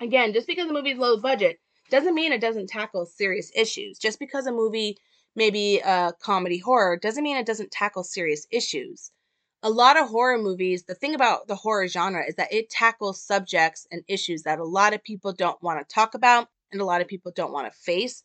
Again, 0.00 0.32
just 0.32 0.46
because 0.46 0.72
movie 0.72 0.92
is 0.92 0.98
low 0.98 1.18
budget 1.18 1.60
doesn't 1.90 2.14
mean 2.14 2.32
it 2.32 2.40
doesn't 2.40 2.68
tackle 2.68 3.04
serious 3.04 3.52
issues. 3.54 3.98
Just 3.98 4.18
because 4.18 4.46
a 4.46 4.52
movie 4.52 4.96
may 5.36 5.50
be 5.50 5.80
a 5.80 6.14
comedy 6.22 6.56
horror 6.56 6.96
doesn't 6.96 7.22
mean 7.22 7.36
it 7.36 7.44
doesn't 7.44 7.70
tackle 7.70 8.02
serious 8.02 8.46
issues. 8.50 9.10
A 9.62 9.68
lot 9.68 9.98
of 9.98 10.08
horror 10.08 10.38
movies, 10.38 10.84
the 10.84 10.94
thing 10.94 11.14
about 11.14 11.46
the 11.46 11.56
horror 11.56 11.88
genre 11.88 12.24
is 12.26 12.36
that 12.36 12.50
it 12.50 12.70
tackles 12.70 13.20
subjects 13.22 13.86
and 13.90 14.02
issues 14.08 14.44
that 14.44 14.60
a 14.60 14.64
lot 14.64 14.94
of 14.94 15.04
people 15.04 15.34
don't 15.34 15.62
want 15.62 15.86
to 15.86 15.94
talk 15.94 16.14
about 16.14 16.48
and 16.72 16.80
a 16.80 16.86
lot 16.86 17.02
of 17.02 17.06
people 17.06 17.32
don't 17.36 17.52
want 17.52 17.70
to 17.70 17.78
face 17.78 18.24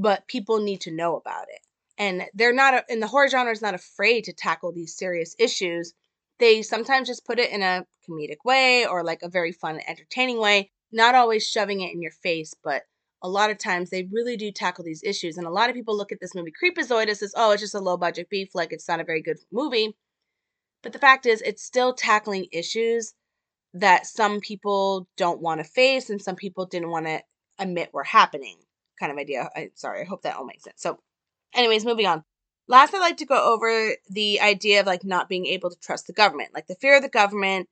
but 0.00 0.28
people 0.28 0.60
need 0.60 0.80
to 0.82 0.92
know 0.92 1.16
about 1.16 1.46
it. 1.48 1.60
And 1.98 2.22
they're 2.32 2.54
not, 2.54 2.84
and 2.88 3.02
the 3.02 3.08
horror 3.08 3.28
genre 3.28 3.52
is 3.52 3.60
not 3.60 3.74
afraid 3.74 4.24
to 4.24 4.32
tackle 4.32 4.72
these 4.72 4.96
serious 4.96 5.34
issues. 5.40 5.92
They 6.38 6.62
sometimes 6.62 7.08
just 7.08 7.26
put 7.26 7.40
it 7.40 7.50
in 7.50 7.62
a 7.62 7.84
comedic 8.08 8.36
way 8.44 8.86
or 8.86 9.02
like 9.02 9.22
a 9.22 9.28
very 9.28 9.50
fun, 9.50 9.80
entertaining 9.88 10.38
way, 10.38 10.70
not 10.92 11.16
always 11.16 11.44
shoving 11.44 11.80
it 11.80 11.92
in 11.92 12.00
your 12.00 12.12
face, 12.12 12.54
but 12.62 12.82
a 13.22 13.28
lot 13.28 13.50
of 13.50 13.58
times 13.58 13.90
they 13.90 14.08
really 14.12 14.36
do 14.36 14.52
tackle 14.52 14.84
these 14.84 15.02
issues. 15.02 15.36
And 15.36 15.48
a 15.48 15.50
lot 15.50 15.68
of 15.68 15.74
people 15.74 15.96
look 15.96 16.12
at 16.12 16.20
this 16.20 16.36
movie 16.36 16.52
Creepazoid 16.52 17.08
as, 17.08 17.34
oh, 17.36 17.50
it's 17.50 17.62
just 17.62 17.74
a 17.74 17.80
low 17.80 17.96
budget 17.96 18.30
beef, 18.30 18.54
like 18.54 18.72
it's 18.72 18.86
not 18.86 19.00
a 19.00 19.04
very 19.04 19.20
good 19.20 19.38
movie. 19.50 19.96
But 20.84 20.92
the 20.92 21.00
fact 21.00 21.26
is, 21.26 21.42
it's 21.42 21.64
still 21.64 21.92
tackling 21.92 22.46
issues 22.52 23.14
that 23.74 24.06
some 24.06 24.38
people 24.38 25.08
don't 25.16 25.40
want 25.40 25.58
to 25.58 25.64
face 25.64 26.08
and 26.08 26.22
some 26.22 26.36
people 26.36 26.66
didn't 26.66 26.90
want 26.90 27.06
to 27.06 27.20
admit 27.58 27.92
were 27.92 28.04
happening 28.04 28.58
kind 28.98 29.12
of 29.12 29.18
idea. 29.18 29.48
I, 29.54 29.70
sorry, 29.74 30.02
I 30.02 30.04
hope 30.04 30.22
that 30.22 30.36
all 30.36 30.44
makes 30.44 30.64
sense. 30.64 30.80
So, 30.80 30.98
anyways, 31.54 31.84
moving 31.84 32.06
on. 32.06 32.24
Last, 32.66 32.94
I'd 32.94 33.00
like 33.00 33.16
to 33.18 33.26
go 33.26 33.54
over 33.54 33.94
the 34.10 34.40
idea 34.40 34.80
of 34.80 34.86
like 34.86 35.04
not 35.04 35.28
being 35.28 35.46
able 35.46 35.70
to 35.70 35.78
trust 35.78 36.06
the 36.06 36.12
government, 36.12 36.50
like 36.54 36.66
the 36.66 36.74
fear 36.74 36.96
of 36.96 37.02
the 37.02 37.08
government, 37.08 37.68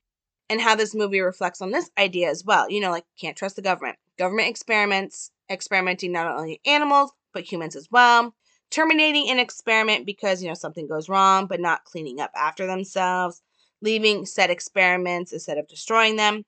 and 0.49 0.61
how 0.61 0.75
this 0.75 0.95
movie 0.95 1.21
reflects 1.21 1.61
on 1.61 1.71
this 1.71 1.91
idea 1.99 2.31
as 2.31 2.45
well. 2.45 2.71
You 2.71 2.81
know, 2.81 2.91
like 2.91 3.05
can't 3.21 3.37
trust 3.37 3.57
the 3.57 3.63
government. 3.63 3.99
Government 4.19 4.49
experiments, 4.49 5.31
experimenting 5.51 6.13
not 6.13 6.27
only 6.27 6.61
animals 6.65 7.13
but 7.35 7.45
humans 7.45 7.77
as 7.77 7.89
well. 7.91 8.35
Terminating 8.71 9.31
an 9.31 9.39
experiment 9.39 10.07
because 10.07 10.43
you 10.43 10.49
know 10.49 10.55
something 10.55 10.89
goes 10.89 11.09
wrong, 11.09 11.47
but 11.47 11.61
not 11.61 11.85
cleaning 11.85 12.21
up 12.21 12.31
after 12.35 12.67
themselves. 12.67 13.43
Leaving 13.83 14.25
said 14.25 14.51
experiments 14.51 15.33
instead 15.33 15.59
of 15.59 15.69
destroying 15.69 16.17
them. 16.17 16.43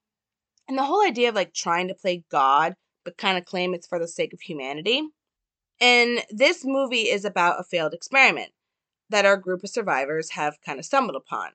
And 0.67 0.79
the 0.79 0.85
whole 0.85 1.07
idea 1.07 1.29
of 1.29 1.35
like 1.35 1.53
trying 1.53 1.89
to 1.89 1.95
play 1.95 2.25
God 2.31 2.75
but 3.09 3.17
kind 3.17 3.39
of 3.39 3.47
claim 3.47 3.73
it's 3.73 3.87
for 3.87 3.99
the 3.99 4.07
sake 4.07 4.35
of 4.35 4.41
humanity. 4.43 5.03
And 5.81 6.23
this 6.31 6.63
movie 6.65 7.09
is 7.09 7.25
about 7.25 7.59
a 7.59 7.65
failed 7.65 7.95
experiment. 7.95 8.53
that 9.11 9.25
our 9.25 9.39
group 9.39 9.65
of 9.65 9.71
survivors 9.71 10.31
have 10.33 10.61
kind 10.61 10.79
of 10.79 10.85
stumbled 10.85 11.17
upon, 11.17 11.49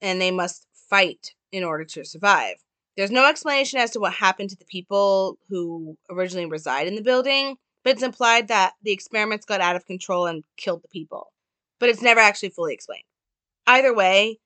and 0.00 0.20
they 0.20 0.32
must 0.32 0.66
fight 0.90 1.34
in 1.52 1.62
order 1.62 1.84
to 1.84 2.04
survive. 2.04 2.56
There's 2.96 3.12
no 3.12 3.28
explanation 3.28 3.78
as 3.78 3.92
to 3.92 4.00
what 4.00 4.14
happened 4.14 4.50
to 4.50 4.56
the 4.56 4.64
people 4.64 5.38
who 5.48 5.96
originally 6.10 6.46
reside 6.46 6.88
in 6.88 6.96
the 6.96 7.02
building, 7.02 7.58
but 7.84 7.92
it's 7.92 8.02
implied 8.02 8.48
that 8.48 8.72
the 8.82 8.90
experiments 8.90 9.46
got 9.46 9.60
out 9.60 9.76
of 9.76 9.86
control 9.86 10.26
and 10.26 10.42
killed 10.56 10.82
the 10.82 10.88
people. 10.88 11.32
But 11.78 11.90
it's 11.90 12.02
never 12.02 12.18
actually 12.18 12.50
fully 12.50 12.74
explained. 12.74 13.04
Either 13.68 13.94
way, 13.94 14.40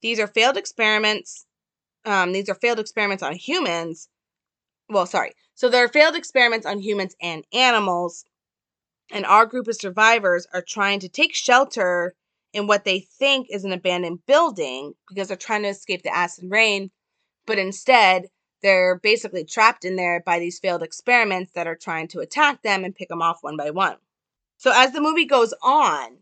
these 0.00 0.18
are 0.18 0.26
failed 0.26 0.56
experiments. 0.56 1.44
Um, 2.06 2.32
these 2.32 2.48
are 2.48 2.54
failed 2.54 2.80
experiments 2.80 3.22
on 3.22 3.34
humans. 3.34 4.08
Well, 4.90 5.06
sorry. 5.06 5.32
So 5.54 5.68
there 5.68 5.84
are 5.84 5.88
failed 5.88 6.16
experiments 6.16 6.66
on 6.66 6.80
humans 6.80 7.14
and 7.22 7.44
animals, 7.52 8.24
and 9.12 9.24
our 9.24 9.46
group 9.46 9.68
of 9.68 9.76
survivors 9.76 10.46
are 10.52 10.64
trying 10.66 11.00
to 11.00 11.08
take 11.08 11.34
shelter 11.34 12.14
in 12.52 12.66
what 12.66 12.84
they 12.84 13.00
think 13.00 13.46
is 13.50 13.64
an 13.64 13.72
abandoned 13.72 14.26
building 14.26 14.94
because 15.08 15.28
they're 15.28 15.36
trying 15.36 15.62
to 15.62 15.68
escape 15.68 16.02
the 16.02 16.14
acid 16.14 16.50
rain, 16.50 16.90
but 17.46 17.58
instead 17.58 18.26
they're 18.62 18.98
basically 18.98 19.44
trapped 19.44 19.84
in 19.84 19.94
there 19.94 20.22
by 20.26 20.40
these 20.40 20.58
failed 20.58 20.82
experiments 20.82 21.52
that 21.52 21.68
are 21.68 21.76
trying 21.76 22.08
to 22.08 22.18
attack 22.18 22.62
them 22.62 22.84
and 22.84 22.96
pick 22.96 23.08
them 23.08 23.22
off 23.22 23.38
one 23.42 23.56
by 23.56 23.70
one. 23.70 23.96
So 24.56 24.72
as 24.74 24.92
the 24.92 25.00
movie 25.00 25.24
goes 25.24 25.54
on, 25.62 26.18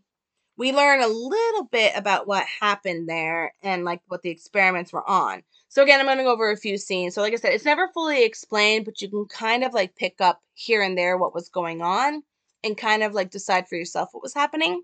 we 0.59 0.73
learn 0.73 1.01
a 1.01 1.07
little 1.07 1.63
bit 1.63 1.93
about 1.95 2.27
what 2.27 2.45
happened 2.59 3.07
there 3.07 3.53
and 3.63 3.85
like 3.85 4.01
what 4.09 4.21
the 4.23 4.29
experiments 4.29 4.91
were 4.91 5.09
on. 5.09 5.41
So 5.69 5.81
again, 5.81 6.01
I'm 6.01 6.05
going 6.05 6.17
to 6.17 6.25
go 6.25 6.33
over 6.33 6.51
a 6.51 6.57
few 6.57 6.77
scenes. 6.77 7.15
So 7.15 7.21
like 7.21 7.31
I 7.31 7.37
said, 7.37 7.53
it's 7.53 7.63
never 7.63 7.87
fully 7.93 8.25
explained, 8.25 8.83
but 8.83 9.01
you 9.01 9.07
can 9.07 9.25
kind 9.25 9.63
of 9.63 9.73
like 9.73 9.95
pick 9.95 10.19
up 10.19 10.41
here 10.53 10.81
and 10.81 10.97
there 10.97 11.17
what 11.17 11.33
was 11.33 11.47
going 11.47 11.81
on 11.81 12.23
and 12.61 12.77
kind 12.77 13.03
of 13.03 13.13
like 13.13 13.31
decide 13.31 13.69
for 13.69 13.77
yourself 13.77 14.09
what 14.11 14.21
was 14.21 14.33
happening. 14.33 14.83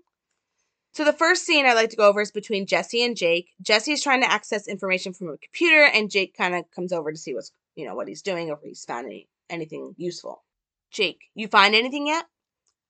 So 0.92 1.04
the 1.04 1.12
first 1.12 1.44
scene 1.44 1.66
I 1.66 1.74
like 1.74 1.90
to 1.90 1.96
go 1.96 2.08
over 2.08 2.22
is 2.22 2.30
between 2.32 2.64
Jesse 2.64 3.04
and 3.04 3.14
Jake. 3.14 3.50
Jesse 3.60 3.92
is 3.92 4.02
trying 4.02 4.22
to 4.22 4.32
access 4.32 4.66
information 4.66 5.12
from 5.12 5.28
a 5.28 5.36
computer, 5.36 5.82
and 5.82 6.10
Jake 6.10 6.34
kind 6.34 6.54
of 6.54 6.70
comes 6.70 6.90
over 6.90 7.12
to 7.12 7.18
see 7.18 7.34
what's 7.34 7.52
you 7.74 7.84
know 7.86 7.94
what 7.94 8.08
he's 8.08 8.22
doing 8.22 8.48
or 8.48 8.54
if 8.54 8.60
he's 8.62 8.86
found 8.86 9.04
any, 9.04 9.28
anything 9.50 9.94
useful. 9.98 10.42
Jake, 10.90 11.24
you 11.34 11.48
find 11.48 11.74
anything 11.74 12.06
yet? 12.06 12.24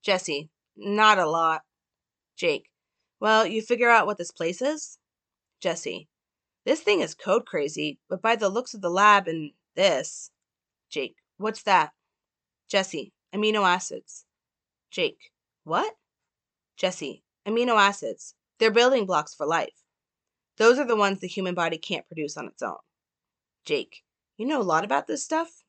Jesse, 0.05 0.51
not 0.77 1.19
a 1.19 1.29
lot. 1.29 1.63
Jake, 2.37 2.69
well, 3.21 3.47
you 3.47 3.63
figure 3.63 3.91
out 3.91 4.07
what 4.07 4.19
this 4.19 4.31
place 4.31 4.61
is? 4.61 4.99
Jesse, 5.61 6.09
this 6.65 6.81
thing 6.81 7.01
is 7.01 7.15
code 7.15 7.47
crazy, 7.47 7.99
but 8.09 8.21
by 8.21 8.37
the 8.37 8.49
looks 8.49 8.75
of 8.75 8.83
the 8.83 8.91
lab 8.91 9.29
and 9.29 9.53
this. 9.75 10.31
Jake, 10.91 11.17
what's 11.39 11.63
that? 11.63 11.93
Jesse, 12.69 13.13
amino 13.35 13.63
acids. 13.63 14.25
Jake, 14.91 15.31
what? 15.65 15.95
Jesse, 16.77 17.23
amino 17.47 17.77
acids. 17.77 18.35
They're 18.59 18.71
building 18.71 19.07
blocks 19.07 19.35
for 19.35 19.47
life. 19.47 19.85
Those 20.57 20.79
are 20.79 20.87
the 20.87 20.97
ones 20.97 21.21
the 21.21 21.29
human 21.29 21.55
body 21.55 21.79
can't 21.79 22.07
produce 22.07 22.37
on 22.37 22.47
its 22.47 22.63
own. 22.63 22.79
Jake, 23.65 24.03
you 24.37 24.47
know 24.47 24.61
a 24.61 24.63
lot 24.63 24.85
about 24.85 25.07
this 25.07 25.23
stuff? 25.23 25.65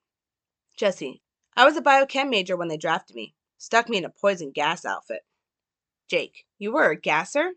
Jesse, 0.77 1.21
I 1.55 1.65
was 1.65 1.75
a 1.75 1.81
biochem 1.81 2.29
major 2.29 2.55
when 2.55 2.67
they 2.67 2.77
drafted 2.77 3.15
me. 3.15 3.35
Stuck 3.57 3.89
me 3.89 3.97
in 3.97 4.05
a 4.05 4.09
poison 4.09 4.51
gas 4.51 4.85
outfit. 4.85 5.21
Jake, 6.07 6.45
you 6.57 6.71
were 6.71 6.91
a 6.91 6.99
gasser? 6.99 7.51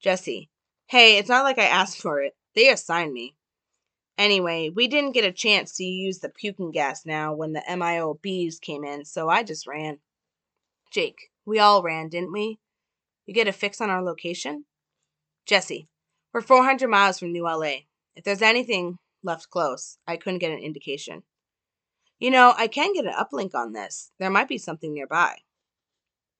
Jesse, 0.00 0.50
hey, 0.86 1.16
it's 1.18 1.28
not 1.28 1.44
like 1.44 1.58
I 1.58 1.64
asked 1.64 2.00
for 2.00 2.20
it. 2.20 2.34
They 2.54 2.68
assigned 2.68 3.12
me. 3.12 3.34
Anyway, 4.18 4.68
we 4.68 4.88
didn't 4.88 5.12
get 5.12 5.24
a 5.24 5.32
chance 5.32 5.72
to 5.72 5.84
use 5.84 6.18
the 6.18 6.28
puking 6.28 6.70
gas 6.70 7.06
now 7.06 7.32
when 7.32 7.54
the 7.54 7.62
MIOBs 7.68 8.60
came 8.60 8.84
in, 8.84 9.04
so 9.04 9.28
I 9.28 9.42
just 9.42 9.66
ran. 9.66 9.98
Jake, 10.92 11.30
we 11.46 11.58
all 11.58 11.82
ran, 11.82 12.08
didn't 12.08 12.32
we? 12.32 12.58
You 13.26 13.32
get 13.32 13.48
a 13.48 13.52
fix 13.52 13.80
on 13.80 13.88
our 13.88 14.02
location? 14.02 14.66
Jesse, 15.46 15.88
we're 16.34 16.42
400 16.42 16.88
miles 16.88 17.18
from 17.18 17.32
New 17.32 17.44
LA. 17.44 17.84
If 18.14 18.24
there's 18.24 18.42
anything 18.42 18.98
left 19.22 19.48
close, 19.48 19.96
I 20.06 20.18
couldn't 20.18 20.40
get 20.40 20.52
an 20.52 20.58
indication. 20.58 21.22
You 22.18 22.30
know, 22.30 22.54
I 22.56 22.66
can 22.66 22.92
get 22.92 23.06
an 23.06 23.14
uplink 23.14 23.54
on 23.54 23.72
this. 23.72 24.12
There 24.18 24.30
might 24.30 24.48
be 24.48 24.58
something 24.58 24.92
nearby. 24.92 25.38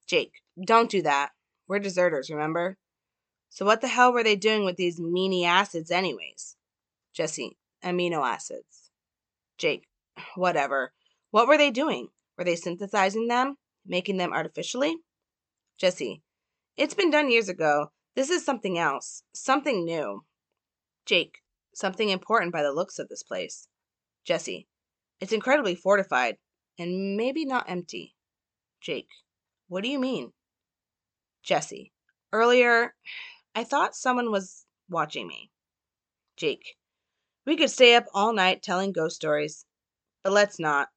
Jake, 0.06 0.41
don't 0.64 0.90
do 0.90 1.02
that. 1.02 1.30
We're 1.68 1.78
deserters, 1.78 2.30
remember? 2.30 2.76
So 3.48 3.64
what 3.64 3.80
the 3.80 3.88
hell 3.88 4.12
were 4.12 4.24
they 4.24 4.36
doing 4.36 4.64
with 4.64 4.76
these 4.76 4.98
meany 4.98 5.44
acids 5.44 5.90
anyways? 5.90 6.56
Jesse, 7.12 7.58
amino 7.84 8.26
acids. 8.26 8.90
Jake, 9.58 9.86
whatever. 10.34 10.92
What 11.30 11.46
were 11.46 11.58
they 11.58 11.70
doing? 11.70 12.08
Were 12.36 12.44
they 12.44 12.56
synthesizing 12.56 13.28
them? 13.28 13.56
Making 13.86 14.16
them 14.16 14.32
artificially? 14.32 14.96
Jesse, 15.78 16.22
it's 16.76 16.94
been 16.94 17.10
done 17.10 17.30
years 17.30 17.48
ago. 17.48 17.92
This 18.14 18.30
is 18.30 18.44
something 18.44 18.78
else. 18.78 19.22
Something 19.34 19.84
new. 19.84 20.24
Jake, 21.06 21.38
something 21.74 22.08
important 22.08 22.52
by 22.52 22.62
the 22.62 22.72
looks 22.72 22.98
of 22.98 23.08
this 23.08 23.22
place. 23.22 23.68
Jesse, 24.24 24.68
it's 25.20 25.32
incredibly 25.32 25.74
fortified 25.74 26.36
and 26.78 27.16
maybe 27.16 27.44
not 27.44 27.68
empty. 27.68 28.14
Jake, 28.80 29.08
what 29.68 29.82
do 29.82 29.88
you 29.88 29.98
mean? 29.98 30.32
Jesse, 31.42 31.92
earlier, 32.32 32.94
I 33.54 33.64
thought 33.64 33.96
someone 33.96 34.30
was 34.30 34.64
watching 34.88 35.26
me. 35.26 35.50
Jake, 36.36 36.76
we 37.44 37.56
could 37.56 37.70
stay 37.70 37.94
up 37.94 38.06
all 38.14 38.32
night 38.32 38.62
telling 38.62 38.92
ghost 38.92 39.16
stories, 39.16 39.66
but 40.22 40.32
let's 40.32 40.58
not. 40.58 40.88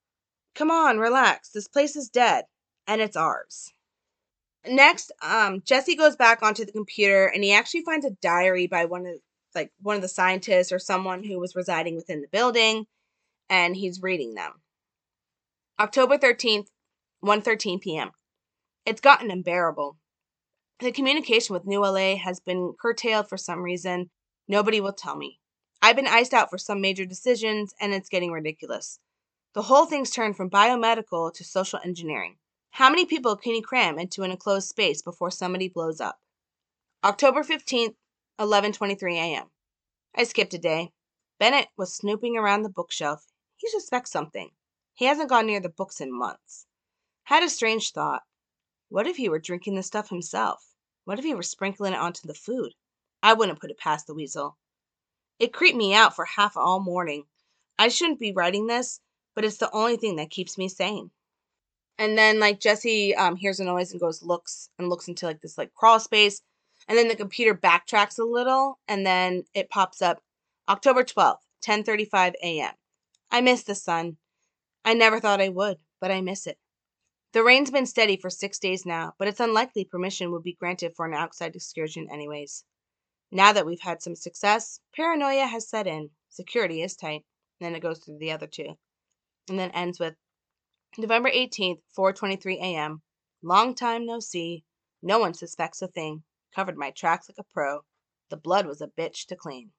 Come 0.53 0.71
on, 0.71 0.99
relax. 0.99 1.49
This 1.49 1.67
place 1.67 1.95
is 1.95 2.09
dead, 2.09 2.45
and 2.87 3.01
it's 3.01 3.17
ours. 3.17 3.73
Next, 4.67 5.11
um, 5.21 5.61
Jesse 5.65 5.95
goes 5.95 6.15
back 6.15 6.41
onto 6.41 6.65
the 6.65 6.71
computer 6.71 7.27
and 7.27 7.43
he 7.43 7.53
actually 7.53 7.83
finds 7.83 8.05
a 8.05 8.17
diary 8.21 8.65
by 8.65 8.85
one 8.85 9.05
of 9.05 9.15
like 9.53 9.71
one 9.81 9.95
of 9.95 10.01
the 10.01 10.07
scientists 10.07 10.71
or 10.71 10.79
someone 10.79 11.23
who 11.23 11.39
was 11.39 11.55
residing 11.55 11.95
within 11.95 12.21
the 12.21 12.27
building, 12.27 12.87
and 13.49 13.75
he's 13.75 14.01
reading 14.01 14.33
them. 14.33 14.51
October 15.79 16.17
13th, 16.17 16.67
1:13 17.23 17.79
p.m. 17.79 18.11
It's 18.85 19.01
gotten 19.01 19.31
unbearable. 19.31 19.97
The 20.79 20.91
communication 20.91 21.53
with 21.53 21.65
New 21.65 21.79
LA 21.79 22.17
has 22.17 22.41
been 22.41 22.73
curtailed 22.77 23.29
for 23.29 23.37
some 23.37 23.61
reason. 23.61 24.09
Nobody 24.45 24.81
will 24.81 24.91
tell 24.91 25.15
me. 25.15 25.39
I've 25.81 25.95
been 25.95 26.05
iced 26.05 26.33
out 26.33 26.49
for 26.49 26.57
some 26.57 26.81
major 26.81 27.05
decisions, 27.05 27.73
and 27.79 27.93
it's 27.93 28.09
getting 28.09 28.33
ridiculous. 28.33 28.99
The 29.53 29.61
whole 29.61 29.85
thing's 29.85 30.11
turned 30.11 30.35
from 30.35 30.49
biomedical 30.49 31.33
to 31.33 31.43
social 31.45 31.79
engineering. 31.81 32.39
How 32.71 32.89
many 32.89 33.05
people 33.05 33.37
can 33.37 33.55
you 33.55 33.61
cram 33.61 33.97
into 33.97 34.23
an 34.23 34.31
enclosed 34.31 34.67
space 34.67 35.01
before 35.01 35.31
somebody 35.31 35.69
blows 35.69 36.01
up? 36.01 36.19
October 37.05 37.41
15th, 37.41 37.95
11:23 38.37 39.13
a.m. 39.13 39.51
I 40.13 40.25
skipped 40.25 40.53
a 40.55 40.57
day. 40.57 40.91
Bennett 41.39 41.69
was 41.77 41.95
snooping 41.95 42.35
around 42.35 42.63
the 42.63 42.69
bookshelf. 42.69 43.27
He 43.55 43.69
suspects 43.69 44.11
something. 44.11 44.51
He 44.93 45.05
hasn't 45.05 45.29
gone 45.29 45.45
near 45.45 45.61
the 45.61 45.69
books 45.69 46.01
in 46.01 46.11
months. 46.11 46.65
Had 47.23 47.43
a 47.43 47.49
strange 47.49 47.93
thought. 47.93 48.23
What 48.89 49.07
if 49.07 49.17
he 49.17 49.29
were 49.29 49.39
drinking 49.39 49.75
the 49.75 49.83
stuff 49.83 50.09
himself? 50.09 50.75
What 51.05 51.17
if 51.17 51.25
he 51.25 51.33
were 51.33 51.43
sprinkling 51.43 51.93
it 51.93 51.99
onto 51.99 52.27
the 52.27 52.33
food? 52.33 52.73
I 53.23 53.33
wouldn't 53.33 53.59
put 53.59 53.71
it 53.71 53.77
past 53.79 54.07
the 54.07 54.13
weasel. 54.13 54.57
It 55.39 55.53
creeped 55.53 55.77
me 55.77 55.93
out 55.93 56.15
for 56.15 56.25
half 56.25 56.55
all 56.55 56.79
morning. 56.79 57.25
I 57.77 57.87
shouldn't 57.87 58.19
be 58.19 58.31
writing 58.31 58.67
this, 58.67 59.01
but 59.33 59.43
it's 59.43 59.57
the 59.57 59.71
only 59.71 59.97
thing 59.97 60.15
that 60.17 60.29
keeps 60.29 60.57
me 60.57 60.69
sane. 60.69 61.11
And 61.97 62.17
then 62.17 62.39
like 62.39 62.59
Jesse 62.59 63.15
um, 63.15 63.35
hears 63.35 63.59
a 63.59 63.65
noise 63.65 63.91
and 63.91 63.99
goes 63.99 64.21
looks 64.21 64.69
and 64.77 64.89
looks 64.89 65.07
into 65.07 65.25
like 65.25 65.41
this 65.41 65.57
like 65.57 65.73
crawl 65.73 65.99
space. 65.99 66.41
And 66.87 66.97
then 66.97 67.07
the 67.07 67.15
computer 67.15 67.55
backtracks 67.55 68.19
a 68.19 68.23
little 68.23 68.79
and 68.87 69.05
then 69.05 69.45
it 69.53 69.69
pops 69.69 70.01
up 70.01 70.21
October 70.69 71.03
12th, 71.03 71.39
10:35 71.65 72.33
a.m. 72.43 72.73
I 73.31 73.41
miss 73.41 73.63
the 73.63 73.75
sun. 73.75 74.17
I 74.83 74.93
never 74.93 75.19
thought 75.19 75.41
I 75.41 75.49
would, 75.49 75.77
but 75.99 76.11
I 76.11 76.21
miss 76.21 76.47
it. 76.47 76.59
The 77.35 77.43
rain's 77.43 77.69
been 77.69 77.85
steady 77.85 78.15
for 78.15 78.29
6 78.29 78.59
days 78.59 78.85
now, 78.85 79.13
but 79.19 79.27
it's 79.27 79.41
unlikely 79.41 79.83
permission 79.83 80.31
would 80.31 80.43
be 80.43 80.53
granted 80.53 80.93
for 80.95 81.05
an 81.05 81.13
outside 81.13 81.53
excursion 81.53 82.07
anyways. 82.09 82.63
Now 83.29 83.51
that 83.51 83.65
we've 83.65 83.81
had 83.81 84.01
some 84.01 84.15
success, 84.15 84.79
paranoia 84.95 85.45
has 85.45 85.67
set 85.67 85.85
in. 85.85 86.11
Security 86.29 86.81
is 86.81 86.95
tight. 86.95 87.25
Then 87.59 87.75
it 87.75 87.81
goes 87.81 87.99
through 87.99 88.19
the 88.19 88.31
other 88.31 88.47
two. 88.47 88.77
And 89.49 89.59
then 89.59 89.71
ends 89.71 89.99
with 89.99 90.15
November 90.97 91.29
18th, 91.29 91.81
4:23 91.99 92.55
a.m. 92.55 93.01
Long 93.43 93.75
time 93.75 94.05
no 94.05 94.21
see. 94.21 94.63
No 95.01 95.19
one 95.19 95.33
suspects 95.33 95.81
a 95.81 95.89
thing. 95.89 96.23
Covered 96.55 96.77
my 96.77 96.91
tracks 96.91 97.27
like 97.27 97.37
a 97.37 97.53
pro. 97.53 97.81
The 98.29 98.37
blood 98.37 98.65
was 98.65 98.79
a 98.79 98.87
bitch 98.87 99.25
to 99.25 99.35
clean. 99.35 99.71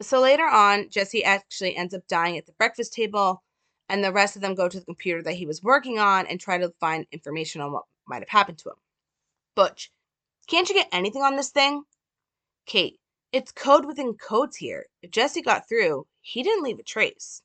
So 0.00 0.22
later 0.22 0.46
on, 0.46 0.88
Jesse 0.88 1.22
actually 1.22 1.76
ends 1.76 1.92
up 1.92 2.06
dying 2.08 2.38
at 2.38 2.46
the 2.46 2.54
breakfast 2.54 2.94
table, 2.94 3.42
and 3.88 4.02
the 4.02 4.12
rest 4.12 4.36
of 4.36 4.42
them 4.42 4.54
go 4.54 4.68
to 4.68 4.78
the 4.78 4.86
computer 4.86 5.22
that 5.22 5.34
he 5.34 5.46
was 5.46 5.62
working 5.62 5.98
on 5.98 6.26
and 6.26 6.40
try 6.40 6.58
to 6.58 6.72
find 6.80 7.06
information 7.12 7.60
on 7.60 7.72
what 7.72 7.84
might 8.06 8.22
have 8.22 8.28
happened 8.28 8.58
to 8.58 8.70
him. 8.70 8.76
Butch, 9.54 9.90
can't 10.46 10.68
you 10.68 10.74
get 10.74 10.88
anything 10.92 11.22
on 11.22 11.36
this 11.36 11.50
thing? 11.50 11.84
Kate, 12.66 12.98
it's 13.32 13.52
code 13.52 13.84
within 13.84 14.14
codes 14.14 14.56
here. 14.56 14.86
If 15.02 15.10
Jesse 15.10 15.42
got 15.42 15.68
through, 15.68 16.06
he 16.20 16.42
didn't 16.42 16.64
leave 16.64 16.78
a 16.78 16.82
trace. 16.82 17.42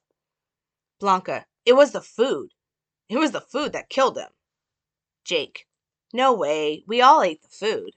Blanca, 1.00 1.46
it 1.66 1.74
was 1.74 1.92
the 1.92 2.02
food. 2.02 2.54
It 3.10 3.18
was 3.18 3.32
the 3.32 3.42
food 3.42 3.74
that 3.74 3.90
killed 3.90 4.18
him. 4.18 4.30
Jake. 5.24 5.66
No 6.14 6.34
way. 6.34 6.84
We 6.88 7.02
all 7.02 7.22
ate 7.22 7.42
the 7.42 7.48
food. 7.50 7.92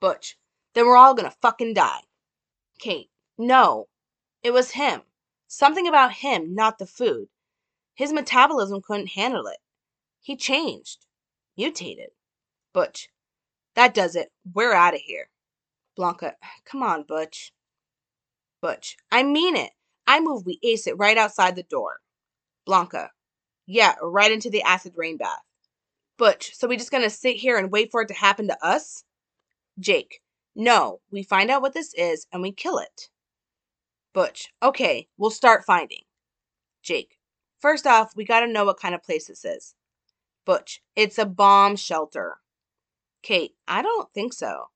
Butch, 0.00 0.36
then 0.74 0.86
we're 0.86 0.96
all 0.96 1.14
gonna 1.14 1.34
fucking 1.42 1.74
die. 1.74 2.02
Kate, 2.78 3.10
no. 3.38 3.88
It 4.42 4.52
was 4.52 4.72
him. 4.72 5.02
Something 5.46 5.86
about 5.86 6.12
him, 6.12 6.54
not 6.54 6.78
the 6.78 6.86
food. 6.86 7.28
His 8.00 8.14
metabolism 8.14 8.80
couldn't 8.80 9.08
handle 9.08 9.46
it. 9.46 9.58
He 10.22 10.34
changed. 10.34 11.04
Mutated. 11.58 12.08
Butch, 12.72 13.10
that 13.74 13.92
does 13.92 14.16
it. 14.16 14.32
We're 14.54 14.72
out 14.72 14.94
of 14.94 15.00
here. 15.00 15.28
Blanca, 15.96 16.36
come 16.64 16.82
on, 16.82 17.02
Butch. 17.06 17.52
Butch, 18.62 18.96
I 19.12 19.22
mean 19.22 19.54
it. 19.54 19.72
I 20.06 20.18
move 20.20 20.46
we 20.46 20.58
ace 20.62 20.86
it 20.86 20.96
right 20.96 21.18
outside 21.18 21.56
the 21.56 21.62
door. 21.62 21.98
Blanca, 22.64 23.10
yeah, 23.66 23.96
right 24.00 24.32
into 24.32 24.48
the 24.48 24.62
acid 24.62 24.94
rain 24.96 25.18
bath. 25.18 25.42
Butch, 26.16 26.56
so 26.56 26.66
we 26.66 26.78
just 26.78 26.90
gonna 26.90 27.10
sit 27.10 27.36
here 27.36 27.58
and 27.58 27.70
wait 27.70 27.90
for 27.90 28.00
it 28.00 28.08
to 28.08 28.14
happen 28.14 28.48
to 28.48 28.66
us? 28.66 29.04
Jake, 29.78 30.22
no, 30.56 31.00
we 31.10 31.22
find 31.22 31.50
out 31.50 31.60
what 31.60 31.74
this 31.74 31.92
is 31.92 32.26
and 32.32 32.40
we 32.40 32.50
kill 32.50 32.78
it. 32.78 33.10
Butch, 34.14 34.54
okay, 34.62 35.06
we'll 35.18 35.28
start 35.28 35.66
finding. 35.66 36.04
Jake, 36.82 37.18
first 37.60 37.86
off, 37.86 38.16
we 38.16 38.24
gotta 38.24 38.46
know 38.46 38.64
what 38.64 38.80
kind 38.80 38.94
of 38.94 39.02
place 39.02 39.26
this 39.26 39.44
is. 39.44 39.74
Butch, 40.44 40.82
it's 40.96 41.18
a 41.18 41.26
bomb 41.26 41.76
shelter. 41.76 42.38
Kate, 43.22 43.54
I 43.68 43.82
don't 43.82 44.12
think 44.12 44.32
so. 44.32 44.66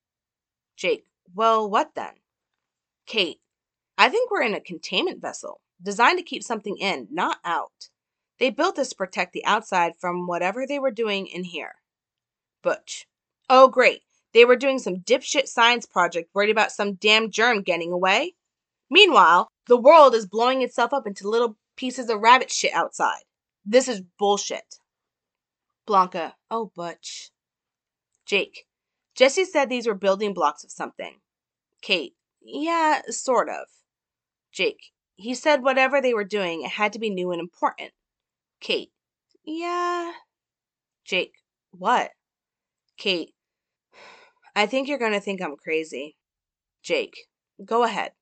Jake, 0.77 1.07
well, 1.35 1.69
what 1.69 1.95
then? 1.95 2.13
Kate, 3.07 3.41
I 3.97 4.09
think 4.09 4.31
we're 4.31 4.43
in 4.43 4.55
a 4.55 4.61
containment 4.61 5.21
vessel, 5.21 5.61
designed 5.83 6.19
to 6.19 6.25
keep 6.25 6.43
something 6.43 6.77
in, 6.79 7.09
not 7.11 7.39
out. 7.45 7.89
They 8.39 8.51
built 8.51 8.77
this 8.77 8.91
to 8.91 8.97
protect 8.97 9.33
the 9.33 9.45
outside 9.45 9.95
from 9.99 10.27
whatever 10.27 10.67
they 10.67 10.79
were 10.79 10.91
doing 10.91 11.27
in 11.27 11.45
here. 11.45 11.77
Butch, 12.63 13.07
oh, 13.49 13.69
great. 13.69 14.03
They 14.33 14.45
were 14.45 14.57
doing 14.57 14.79
some 14.79 14.97
dipshit 14.97 15.47
science 15.47 15.87
project 15.87 16.31
worried 16.35 16.51
about 16.51 16.73
some 16.73 16.95
damn 16.95 17.31
germ 17.31 17.63
getting 17.63 17.93
away. 17.93 18.35
Meanwhile, 18.91 19.49
the 19.67 19.77
world 19.77 20.15
is 20.15 20.27
blowing 20.27 20.63
itself 20.63 20.93
up 20.93 21.07
into 21.07 21.29
little 21.29 21.57
pieces 21.77 22.09
of 22.09 22.21
rabbit 22.21 22.51
shit 22.51 22.73
outside. 22.73 23.23
This 23.65 23.89
is 23.89 24.03
bullshit. 24.19 24.77
Blanca, 25.87 26.37
oh, 26.51 26.71
Butch. 26.75 27.31
Jake, 28.27 28.67
Jesse 29.15 29.45
said 29.45 29.69
these 29.69 29.87
were 29.87 29.95
building 29.95 30.35
blocks 30.35 30.65
of 30.65 30.71
something. 30.71 31.21
Kate, 31.83 32.15
yeah, 32.43 33.03
sort 33.09 33.49
of. 33.49 33.67
Jake, 34.53 34.93
he 35.17 35.35
said 35.35 35.63
whatever 35.63 36.01
they 36.01 36.15
were 36.15 36.25
doing, 36.25 36.63
it 36.63 36.71
had 36.71 36.93
to 36.95 36.99
be 36.99 37.11
new 37.11 37.31
and 37.31 37.41
important. 37.41 37.93
Kate, 38.61 38.93
yeah. 39.45 40.13
Jake, 41.05 41.35
what? 41.71 42.13
Kate, 42.97 43.35
I 44.57 44.67
think 44.67 44.89
you're 44.89 44.99
going 44.99 45.13
to 45.13 45.21
think 45.21 45.43
I'm 45.43 45.57
crazy. 45.57 46.17
Jake, 46.83 47.15
go 47.65 47.83
ahead. 47.85 48.13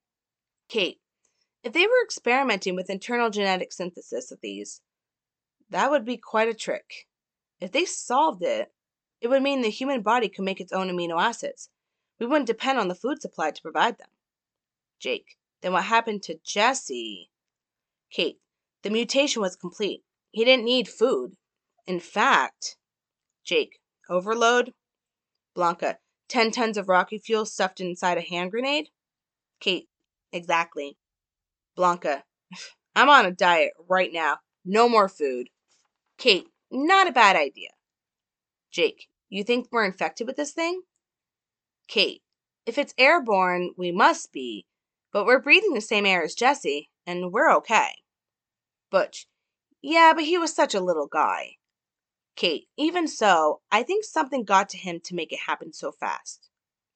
Kate, 0.68 1.00
if 1.62 1.72
they 1.72 1.87
were 1.87 2.05
experimenting 2.05 2.75
with 2.75 2.90
internal 2.90 3.31
genetic 3.31 3.72
synthesis 3.72 4.33
of 4.33 4.40
these, 4.40 4.81
that 5.70 5.90
would 5.90 6.05
be 6.05 6.16
quite 6.16 6.48
a 6.48 6.55
trick. 6.55 7.07
If 7.61 7.72
they 7.72 7.85
solved 7.85 8.42
it, 8.42 8.72
it 9.20 9.29
would 9.29 9.42
mean 9.42 9.62
the 9.62 9.70
human 9.70 10.03
body 10.03 10.29
could 10.29 10.44
make 10.44 10.61
its 10.61 10.72
own 10.72 10.88
amino 10.88 11.20
acids. 11.20 11.70
We 12.18 12.27
wouldn't 12.27 12.48
depend 12.48 12.79
on 12.79 12.88
the 12.88 12.94
food 12.94 13.22
supply 13.22 13.53
to 13.53 13.62
provide 13.62 13.98
them. 13.98 14.09
Jake, 14.98 15.37
then 15.61 15.72
what 15.72 15.85
happened 15.85 16.22
to 16.25 16.38
Jesse? 16.44 17.31
Kate, 18.11 18.40
the 18.83 18.90
mutation 18.90 19.40
was 19.40 19.57
complete. 19.57 20.03
He 20.33 20.44
didn't 20.44 20.64
need 20.64 20.88
food. 20.88 21.37
In 21.87 22.01
fact, 22.01 22.77
Jake, 23.44 23.81
overload? 24.09 24.75
Blanca, 25.55 25.98
10 26.29 26.51
tons 26.51 26.77
of 26.77 26.88
rocket 26.88 27.22
fuel 27.22 27.46
stuffed 27.46 27.81
inside 27.81 28.18
a 28.18 28.22
hand 28.22 28.51
grenade? 28.51 28.88
Kate, 29.61 29.88
exactly. 30.33 30.96
Blanca, 31.74 32.24
I'm 32.94 33.08
on 33.08 33.26
a 33.26 33.30
diet 33.30 33.72
right 33.88 34.12
now. 34.12 34.38
No 34.64 34.88
more 34.88 35.08
food. 35.08 35.48
Kate, 36.18 36.46
not 36.70 37.08
a 37.08 37.12
bad 37.12 37.37
idea. 37.37 37.70
Jake, 38.70 39.08
you 39.28 39.44
think 39.44 39.68
we're 39.70 39.85
infected 39.85 40.26
with 40.26 40.37
this 40.37 40.52
thing? 40.52 40.82
Kate, 41.88 42.22
if 42.66 42.78
it's 42.78 42.94
airborne, 42.96 43.72
we 43.76 43.90
must 43.90 44.32
be, 44.32 44.66
but 45.12 45.26
we're 45.26 45.40
breathing 45.40 45.74
the 45.74 45.80
same 45.80 46.06
air 46.06 46.22
as 46.22 46.35
Jesse, 46.35 46.90
and 47.06 47.32
we're 47.32 47.52
okay. 47.56 48.02
Butch, 48.90 49.26
yeah, 49.82 50.12
but 50.14 50.24
he 50.24 50.38
was 50.38 50.54
such 50.54 50.74
a 50.74 50.80
little 50.80 51.08
guy. 51.08 51.56
Kate, 52.37 52.68
even 52.78 53.08
so, 53.08 53.61
I 53.70 53.82
think 53.82 54.04
something 54.04 54.44
got 54.44 54.68
to 54.70 54.78
him 54.78 55.00
to 55.04 55.14
make 55.14 55.32
it 55.32 55.40
happen 55.46 55.72
so 55.72 55.92
fast. 55.92 56.48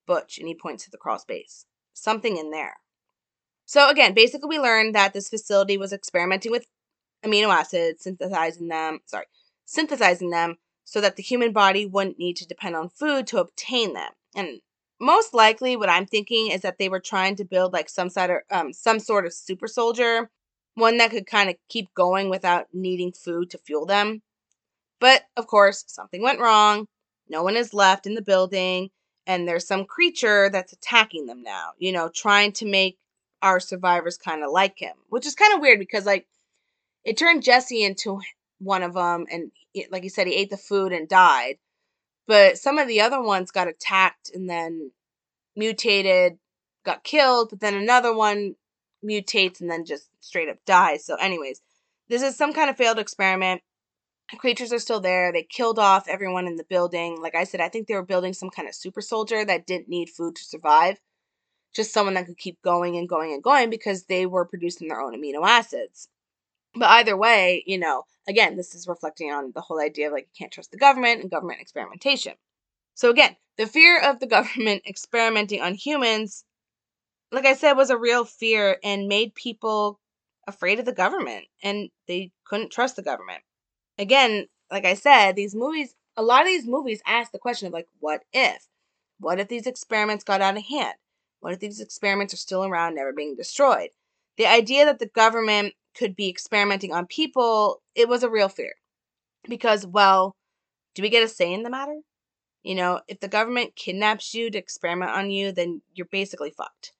Butch, 0.07 0.39
and 0.39 0.47
he 0.47 0.55
points 0.55 0.85
to 0.85 0.91
the 0.91 0.99
crawl 0.99 1.19
space. 1.19 1.67
Something 1.93 2.37
in 2.37 2.51
there. 2.51 2.77
So 3.67 3.91
again, 3.91 4.15
basically 4.15 4.49
we 4.49 4.59
learned 4.59 4.95
that 4.95 5.13
this 5.13 5.29
facility 5.29 5.77
was 5.77 5.93
experimenting 5.93 6.53
with 6.53 6.67
amino 7.25 7.49
acids, 7.49 8.05
synthesizing 8.05 8.69
them, 8.69 9.01
sorry, 9.07 9.27
synthesizing 9.65 10.31
them 10.31 10.57
so 10.85 11.01
that 11.01 11.17
the 11.17 11.23
human 11.23 11.53
body 11.53 11.85
wouldn't 11.85 12.19
need 12.19 12.37
to 12.37 12.47
depend 12.47 12.77
on 12.77 12.89
food 12.89 13.27
to 13.27 13.39
obtain 13.39 13.93
them. 13.93 14.13
And 14.37 14.61
most 15.01 15.35
likely 15.35 15.77
what 15.77 15.89
I'm 15.89 16.07
thinking 16.07 16.51
is 16.51 16.63
that 16.63 16.79
they 16.79 16.89
were 16.89 17.01
trying 17.01 17.37
to 17.37 17.45
build 17.45 17.73
like 17.73 17.89
some 17.89 18.09
sort 18.09 18.31
of 18.31 18.37
um, 18.51 18.73
some 18.73 19.01
sort 19.01 19.27
of 19.27 19.35
super 19.35 19.67
soldier, 19.67 20.31
one 20.75 20.97
that 20.99 21.11
could 21.11 21.27
kind 21.27 21.51
of 21.51 21.57
keep 21.69 21.93
going 21.95 22.31
without 22.31 22.69
needing 22.73 23.13
food 23.13 23.51
to 23.51 23.59
fuel 23.59 23.85
them. 23.85 24.23
But 25.01 25.25
of 25.37 25.49
course, 25.49 25.85
something 25.89 26.23
went 26.23 26.41
wrong. 26.41 26.87
No 27.29 27.43
one 27.43 27.57
is 27.57 27.75
left 27.75 28.07
in 28.07 28.15
the 28.15 28.23
building, 28.23 28.91
and 29.27 29.47
there's 29.47 29.67
some 29.67 29.85
creature 29.85 30.49
that's 30.51 30.73
attacking 30.73 31.27
them 31.27 31.43
now, 31.43 31.71
you 31.79 31.91
know, 31.91 32.09
trying 32.09 32.53
to 32.53 32.65
make 32.67 32.97
our 33.43 33.61
survivors 33.61 34.17
kind 34.17 34.43
of 34.43 34.51
like 34.51 34.79
him, 34.79 34.95
which 35.09 35.27
is 35.27 35.35
kind 35.35 35.55
of 35.55 35.61
weird 35.61 35.79
because, 35.79 36.07
like, 36.07 36.27
it 37.05 37.17
turned 37.17 37.43
Jesse 37.43 37.85
into 37.85 38.21
one 38.59 38.83
of 38.83 38.95
them, 38.95 39.27
and 39.31 39.53
like 39.91 40.03
you 40.03 40.11
said, 40.11 40.27
he 40.27 40.35
ate 40.35 40.51
the 40.51 40.57
food 40.57 40.93
and 40.93 41.09
died. 41.09 41.57
But 42.27 42.59
some 42.59 42.79
of 42.79 42.89
the 42.89 43.01
other 43.01 43.23
ones 43.23 43.51
got 43.51 43.69
attacked 43.69 44.31
and 44.35 44.51
then 44.51 44.91
mutated, 45.55 46.39
got 46.85 47.05
killed, 47.05 47.51
but 47.51 47.61
then 47.61 47.75
another 47.75 48.15
one 48.15 48.57
mutates 49.05 49.61
and 49.61 49.71
then 49.71 49.85
just 49.85 50.09
straight 50.21 50.49
up 50.49 50.59
dies. 50.67 51.05
So, 51.05 51.15
anyways, 51.17 51.61
this 52.09 52.23
is 52.23 52.37
some 52.37 52.53
kind 52.53 52.69
of 52.69 52.77
failed 52.77 52.99
experiment 52.99 53.63
creatures 54.39 54.73
are 54.73 54.79
still 54.79 55.01
there. 55.01 55.33
They 55.33 55.45
killed 55.45 55.79
off 55.79 56.09
everyone 56.09 56.47
in 56.47 56.57
the 56.57 56.65
building. 56.65 57.21
Like 57.21 57.35
I 57.35 57.45
said, 57.45 57.61
I 57.61 57.69
think 57.69 57.87
they 57.87 57.95
were 57.95 58.03
building 58.03 58.33
some 58.33 58.51
kind 58.51 58.69
of 58.69 58.75
super 58.75 59.01
soldier 59.01 59.45
that 59.45 59.67
didn't 59.67 59.89
need 59.89 60.11
food 60.11 60.37
to 60.37 60.45
survive. 60.45 60.99
Just 61.77 61.93
someone 61.93 62.15
that 62.15 62.27
could 62.27 62.39
keep 62.39 62.61
going 62.63 62.97
and 62.97 63.09
going 63.09 63.33
and 63.33 63.43
going 63.43 63.71
because 63.71 64.05
they 64.05 64.27
were 64.27 64.47
producing 64.47 64.89
their 64.89 65.01
own 65.01 65.15
amino 65.15 65.47
acids. 65.47 66.09
But 66.75 66.89
either 66.91 67.17
way, 67.17 67.63
you 67.67 67.79
know, 67.79 68.05
again, 68.29 68.57
this 68.57 68.75
is 68.75 68.89
reflecting 68.89 69.31
on 69.31 69.53
the 69.55 69.61
whole 69.61 69.81
idea 69.81 70.07
of 70.09 70.13
like 70.15 70.25
you 70.25 70.39
can't 70.39 70.53
trust 70.53 70.73
the 70.73 70.79
government 70.79 71.21
and 71.21 71.31
government 71.31 71.61
experimentation. 71.61 72.35
So 72.95 73.11
again, 73.11 73.37
the 73.59 73.67
fear 73.67 74.01
of 74.01 74.19
the 74.21 74.27
government 74.37 74.83
experimenting 74.87 75.61
on 75.61 75.75
humans, 75.75 76.45
like 77.31 77.47
I 77.47 77.55
said, 77.55 77.75
was 77.75 77.91
a 77.91 77.99
real 77.99 78.25
fear 78.25 78.79
and 78.83 79.09
made 79.09 79.35
people 79.35 80.01
afraid 80.49 80.79
of 80.79 80.87
the 80.87 80.93
government 80.93 81.45
and 81.63 81.91
they 82.09 82.33
couldn't 82.45 82.73
trust 82.73 82.97
the 82.97 83.03
government 83.03 83.43
again, 83.99 84.47
like 84.71 84.85
I 84.85 84.95
said, 84.95 85.37
these 85.37 85.55
movies, 85.55 85.95
a 86.17 86.23
lot 86.23 86.43
of 86.43 86.47
these 86.47 86.67
movies 86.67 87.03
ask 87.07 87.33
the 87.33 87.39
question 87.39 87.67
of 87.67 87.73
like, 87.73 87.89
what 88.01 88.23
if? 88.33 88.67
What 89.19 89.41
if 89.41 89.49
these 89.49 89.67
experiments 89.67 90.25
got 90.25 90.41
out 90.41 90.57
of 90.57 90.65
hand? 90.65 90.95
What 91.47 91.55
if 91.55 91.61
these 91.61 91.81
experiments 91.81 92.35
are 92.35 92.39
still 92.39 92.65
around, 92.65 92.97
never 92.97 93.13
being 93.13 93.37
destroyed? 93.37 93.91
The 94.37 94.49
idea 94.49 94.85
that 94.85 94.99
the 94.99 95.07
government 95.07 95.75
could 95.97 96.17
be 96.17 96.29
experimenting 96.29 96.93
on 96.93 97.07
people, 97.07 97.83
it 97.95 98.09
was 98.09 98.25
a 98.25 98.29
real 98.29 98.49
fear. 98.49 98.73
Because, 99.49 99.87
well, 99.87 100.35
do 100.97 101.03
we 101.03 101.09
get 101.09 101.23
a 101.23 101.29
say 101.29 101.53
in 101.53 101.63
the 101.63 101.71
matter? 101.71 102.01
You 102.65 102.75
know, 102.75 103.01
if 103.07 103.21
the 103.21 103.29
government 103.29 103.77
kidnaps 103.77 104.35
you 104.35 104.51
to 104.51 104.59
experiment 104.59 105.13
on 105.13 105.31
you, 105.31 105.53
then 105.53 105.83
you're 105.95 106.09
basically 106.11 106.51
fucked. 106.51 106.95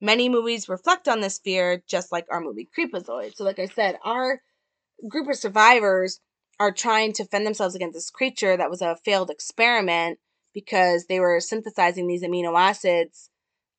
Many 0.00 0.28
movies 0.28 0.68
reflect 0.68 1.08
on 1.08 1.18
this 1.18 1.40
fear, 1.40 1.82
just 1.88 2.12
like 2.12 2.26
our 2.30 2.40
movie 2.40 2.68
Creepazoid. 2.78 3.34
So, 3.34 3.42
like 3.42 3.58
I 3.58 3.66
said, 3.66 3.98
our 4.04 4.42
group 5.08 5.28
of 5.28 5.34
survivors 5.34 6.20
are 6.60 6.70
trying 6.70 7.14
to 7.14 7.24
fend 7.24 7.44
themselves 7.44 7.74
against 7.74 7.94
this 7.94 8.10
creature 8.10 8.56
that 8.56 8.70
was 8.70 8.80
a 8.80 8.94
failed 9.04 9.30
experiment 9.30 10.20
because 10.54 11.06
they 11.06 11.18
were 11.18 11.40
synthesizing 11.40 12.06
these 12.06 12.22
amino 12.22 12.56
acids 12.56 13.30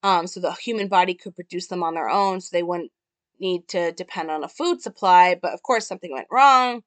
um, 0.03 0.27
so 0.27 0.39
the 0.39 0.53
human 0.53 0.87
body 0.87 1.13
could 1.13 1.35
produce 1.35 1.67
them 1.67 1.83
on 1.83 1.93
their 1.93 2.09
own 2.09 2.41
so 2.41 2.49
they 2.51 2.63
wouldn't 2.63 2.91
need 3.39 3.67
to 3.69 3.91
depend 3.93 4.29
on 4.31 4.43
a 4.43 4.49
food 4.49 4.81
supply. 4.81 5.37
But 5.41 5.53
of 5.53 5.63
course, 5.63 5.87
something 5.87 6.11
went 6.11 6.27
wrong. 6.31 6.81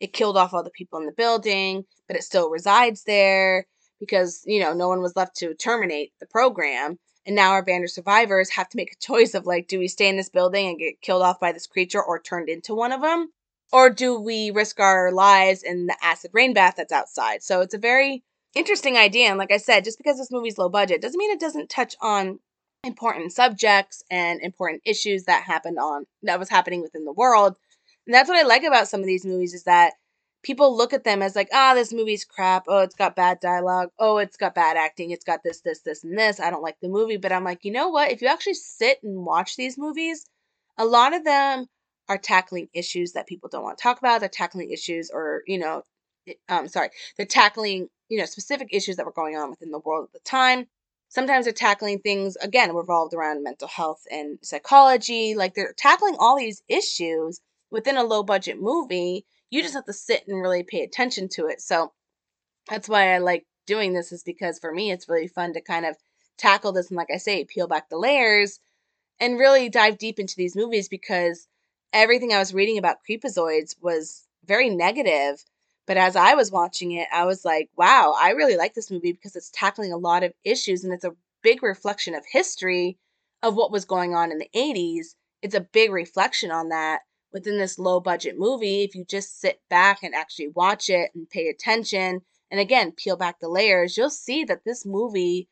It 0.00 0.12
killed 0.12 0.36
off 0.36 0.54
all 0.54 0.62
the 0.62 0.70
people 0.70 0.98
in 1.00 1.06
the 1.06 1.12
building, 1.12 1.84
but 2.06 2.16
it 2.16 2.22
still 2.22 2.50
resides 2.50 3.04
there 3.04 3.66
because, 3.98 4.42
you 4.46 4.60
know, 4.60 4.72
no 4.72 4.88
one 4.88 5.00
was 5.00 5.16
left 5.16 5.36
to 5.36 5.54
terminate 5.54 6.12
the 6.20 6.26
program. 6.26 6.98
And 7.26 7.34
now 7.34 7.50
our 7.50 7.64
band 7.64 7.84
of 7.84 7.90
survivors 7.90 8.50
have 8.50 8.68
to 8.70 8.76
make 8.76 8.92
a 8.92 9.04
choice 9.04 9.34
of 9.34 9.44
like, 9.44 9.68
do 9.68 9.78
we 9.78 9.88
stay 9.88 10.08
in 10.08 10.16
this 10.16 10.30
building 10.30 10.68
and 10.68 10.78
get 10.78 11.00
killed 11.02 11.22
off 11.22 11.40
by 11.40 11.52
this 11.52 11.66
creature 11.66 12.02
or 12.02 12.20
turned 12.20 12.48
into 12.48 12.74
one 12.74 12.92
of 12.92 13.02
them? 13.02 13.28
or 13.72 13.90
do 13.90 14.18
we 14.18 14.50
risk 14.50 14.80
our 14.80 15.12
lives 15.12 15.62
in 15.62 15.86
the 15.86 15.96
acid 16.02 16.30
rain 16.32 16.54
bath 16.54 16.74
that's 16.76 16.92
outside? 16.92 17.42
So 17.42 17.60
it's 17.60 17.74
a 17.74 17.78
very 17.78 18.24
interesting 18.54 18.96
idea. 18.96 19.28
And 19.28 19.38
like 19.38 19.52
I 19.52 19.58
said, 19.58 19.84
just 19.84 19.98
because 19.98 20.18
this 20.18 20.30
movie's 20.30 20.58
low 20.58 20.68
budget 20.68 21.02
doesn't 21.02 21.18
mean 21.18 21.30
it 21.30 21.40
doesn't 21.40 21.68
touch 21.68 21.94
on 22.00 22.38
important 22.84 23.32
subjects 23.32 24.02
and 24.10 24.40
important 24.40 24.82
issues 24.84 25.24
that 25.24 25.44
happened 25.44 25.78
on 25.78 26.06
that 26.22 26.38
was 26.38 26.48
happening 26.48 26.82
within 26.82 27.04
the 27.04 27.12
world. 27.12 27.56
And 28.06 28.14
that's 28.14 28.28
what 28.28 28.38
I 28.38 28.46
like 28.46 28.62
about 28.62 28.88
some 28.88 29.00
of 29.00 29.06
these 29.06 29.26
movies 29.26 29.54
is 29.54 29.64
that 29.64 29.94
people 30.42 30.76
look 30.76 30.92
at 30.92 31.04
them 31.04 31.20
as 31.20 31.36
like, 31.36 31.48
ah, 31.52 31.72
oh, 31.72 31.74
this 31.74 31.92
movie's 31.92 32.24
crap. 32.24 32.64
Oh, 32.68 32.78
it's 32.78 32.94
got 32.94 33.16
bad 33.16 33.40
dialogue. 33.40 33.90
Oh, 33.98 34.18
it's 34.18 34.36
got 34.36 34.54
bad 34.54 34.76
acting. 34.76 35.10
It's 35.10 35.24
got 35.24 35.40
this, 35.42 35.60
this, 35.60 35.80
this, 35.80 36.04
and 36.04 36.16
this. 36.16 36.40
I 36.40 36.50
don't 36.50 36.62
like 36.62 36.76
the 36.80 36.88
movie. 36.88 37.16
But 37.16 37.32
I'm 37.32 37.44
like, 37.44 37.64
you 37.64 37.72
know 37.72 37.88
what? 37.88 38.12
If 38.12 38.22
you 38.22 38.28
actually 38.28 38.54
sit 38.54 38.98
and 39.02 39.26
watch 39.26 39.56
these 39.56 39.76
movies, 39.76 40.24
a 40.78 40.84
lot 40.84 41.14
of 41.14 41.24
them 41.24 41.66
are 42.08 42.18
tackling 42.18 42.68
issues 42.72 43.12
that 43.12 43.26
people 43.26 43.48
don't 43.50 43.64
want 43.64 43.76
to 43.76 43.82
talk 43.82 43.98
about. 43.98 44.20
They're 44.20 44.28
tackling 44.28 44.70
issues 44.70 45.10
or, 45.12 45.42
you 45.46 45.58
know, 45.58 45.82
um, 46.48 46.68
sorry, 46.68 46.90
they're 47.16 47.26
tackling, 47.26 47.88
you 48.08 48.18
know, 48.18 48.24
specific 48.24 48.68
issues 48.70 48.96
that 48.96 49.06
were 49.06 49.12
going 49.12 49.36
on 49.36 49.50
within 49.50 49.70
the 49.70 49.78
world 49.78 50.08
at 50.08 50.12
the 50.12 50.20
time. 50.20 50.66
Sometimes 51.08 51.44
they're 51.46 51.54
tackling 51.54 52.00
things, 52.00 52.36
again, 52.36 52.74
revolved 52.74 53.14
around 53.14 53.42
mental 53.42 53.68
health 53.68 54.02
and 54.10 54.38
psychology. 54.42 55.34
Like 55.34 55.54
they're 55.54 55.74
tackling 55.76 56.16
all 56.18 56.36
these 56.36 56.62
issues 56.68 57.40
within 57.70 57.96
a 57.96 58.04
low 58.04 58.22
budget 58.22 58.60
movie. 58.60 59.24
You 59.50 59.62
just 59.62 59.74
have 59.74 59.86
to 59.86 59.92
sit 59.92 60.24
and 60.28 60.40
really 60.40 60.62
pay 60.62 60.82
attention 60.82 61.28
to 61.30 61.46
it. 61.46 61.60
So 61.62 61.92
that's 62.68 62.88
why 62.88 63.14
I 63.14 63.18
like 63.18 63.46
doing 63.66 63.94
this, 63.94 64.12
is 64.12 64.22
because 64.22 64.58
for 64.58 64.72
me, 64.72 64.90
it's 64.90 65.08
really 65.08 65.28
fun 65.28 65.54
to 65.54 65.60
kind 65.62 65.86
of 65.86 65.96
tackle 66.36 66.72
this 66.72 66.88
and, 66.88 66.96
like 66.96 67.10
I 67.12 67.16
say, 67.16 67.44
peel 67.44 67.66
back 67.66 67.88
the 67.88 67.98
layers 67.98 68.60
and 69.18 69.38
really 69.38 69.68
dive 69.68 69.98
deep 69.98 70.18
into 70.18 70.36
these 70.36 70.54
movies 70.54 70.88
because 70.88 71.48
everything 71.92 72.32
I 72.32 72.38
was 72.38 72.54
reading 72.54 72.78
about 72.78 72.98
Creepozoids 73.08 73.74
was 73.80 74.26
very 74.44 74.68
negative. 74.68 75.42
But 75.88 75.96
as 75.96 76.16
I 76.16 76.34
was 76.34 76.52
watching 76.52 76.92
it, 76.92 77.08
I 77.10 77.24
was 77.24 77.46
like, 77.46 77.70
wow, 77.74 78.14
I 78.20 78.32
really 78.32 78.58
like 78.58 78.74
this 78.74 78.90
movie 78.90 79.12
because 79.12 79.34
it's 79.34 79.50
tackling 79.54 79.90
a 79.90 79.96
lot 79.96 80.22
of 80.22 80.34
issues 80.44 80.84
and 80.84 80.92
it's 80.92 81.04
a 81.04 81.16
big 81.42 81.62
reflection 81.62 82.14
of 82.14 82.26
history 82.30 82.98
of 83.42 83.56
what 83.56 83.72
was 83.72 83.86
going 83.86 84.14
on 84.14 84.30
in 84.30 84.36
the 84.36 84.50
80s. 84.54 85.14
It's 85.40 85.54
a 85.54 85.66
big 85.72 85.90
reflection 85.90 86.50
on 86.50 86.68
that 86.68 87.00
within 87.32 87.56
this 87.56 87.78
low 87.78 88.00
budget 88.00 88.38
movie. 88.38 88.82
If 88.82 88.94
you 88.94 89.06
just 89.06 89.40
sit 89.40 89.62
back 89.70 90.02
and 90.02 90.14
actually 90.14 90.48
watch 90.48 90.90
it 90.90 91.10
and 91.14 91.30
pay 91.30 91.48
attention, 91.48 92.20
and 92.50 92.60
again, 92.60 92.92
peel 92.92 93.16
back 93.16 93.40
the 93.40 93.48
layers, 93.48 93.96
you'll 93.96 94.10
see 94.10 94.44
that 94.44 94.64
this 94.66 94.84
movie 94.84 95.48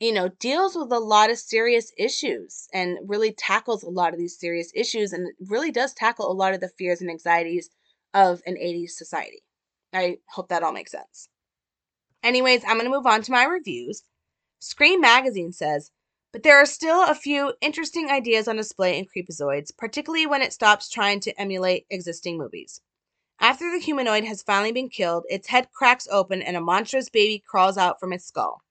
you 0.00 0.12
know, 0.12 0.30
deals 0.40 0.74
with 0.74 0.90
a 0.90 0.98
lot 0.98 1.30
of 1.30 1.38
serious 1.38 1.92
issues 1.96 2.66
and 2.72 2.98
really 3.06 3.32
tackles 3.32 3.84
a 3.84 3.90
lot 3.90 4.14
of 4.14 4.18
these 4.18 4.36
serious 4.36 4.72
issues 4.74 5.12
and 5.12 5.28
really 5.46 5.70
does 5.70 5.92
tackle 5.92 6.28
a 6.28 6.32
lot 6.32 6.54
of 6.54 6.60
the 6.60 6.70
fears 6.70 7.00
and 7.00 7.10
anxieties 7.10 7.70
of 8.14 8.42
an 8.46 8.56
80s 8.56 8.90
society. 8.90 9.44
I 9.92 10.18
hope 10.28 10.48
that 10.48 10.62
all 10.62 10.72
makes 10.72 10.92
sense. 10.92 11.28
Anyways, 12.22 12.62
I'm 12.64 12.78
going 12.78 12.84
to 12.84 12.90
move 12.90 13.06
on 13.06 13.22
to 13.22 13.32
my 13.32 13.44
reviews. 13.44 14.02
Screen 14.58 15.00
Magazine 15.00 15.52
says, 15.52 15.90
but 16.32 16.42
there 16.44 16.56
are 16.56 16.66
still 16.66 17.04
a 17.04 17.14
few 17.14 17.54
interesting 17.60 18.08
ideas 18.08 18.46
on 18.46 18.56
display 18.56 18.96
in 18.96 19.06
Creepozoids, 19.06 19.76
particularly 19.76 20.26
when 20.26 20.42
it 20.42 20.52
stops 20.52 20.88
trying 20.88 21.18
to 21.20 21.40
emulate 21.40 21.86
existing 21.90 22.38
movies. 22.38 22.80
After 23.40 23.70
the 23.70 23.78
humanoid 23.78 24.24
has 24.24 24.42
finally 24.42 24.70
been 24.70 24.90
killed, 24.90 25.24
its 25.28 25.48
head 25.48 25.72
cracks 25.72 26.06
open 26.10 26.42
and 26.42 26.56
a 26.56 26.60
monstrous 26.60 27.08
baby 27.08 27.42
crawls 27.44 27.76
out 27.76 27.98
from 27.98 28.12
its 28.12 28.26
skull. 28.26 28.62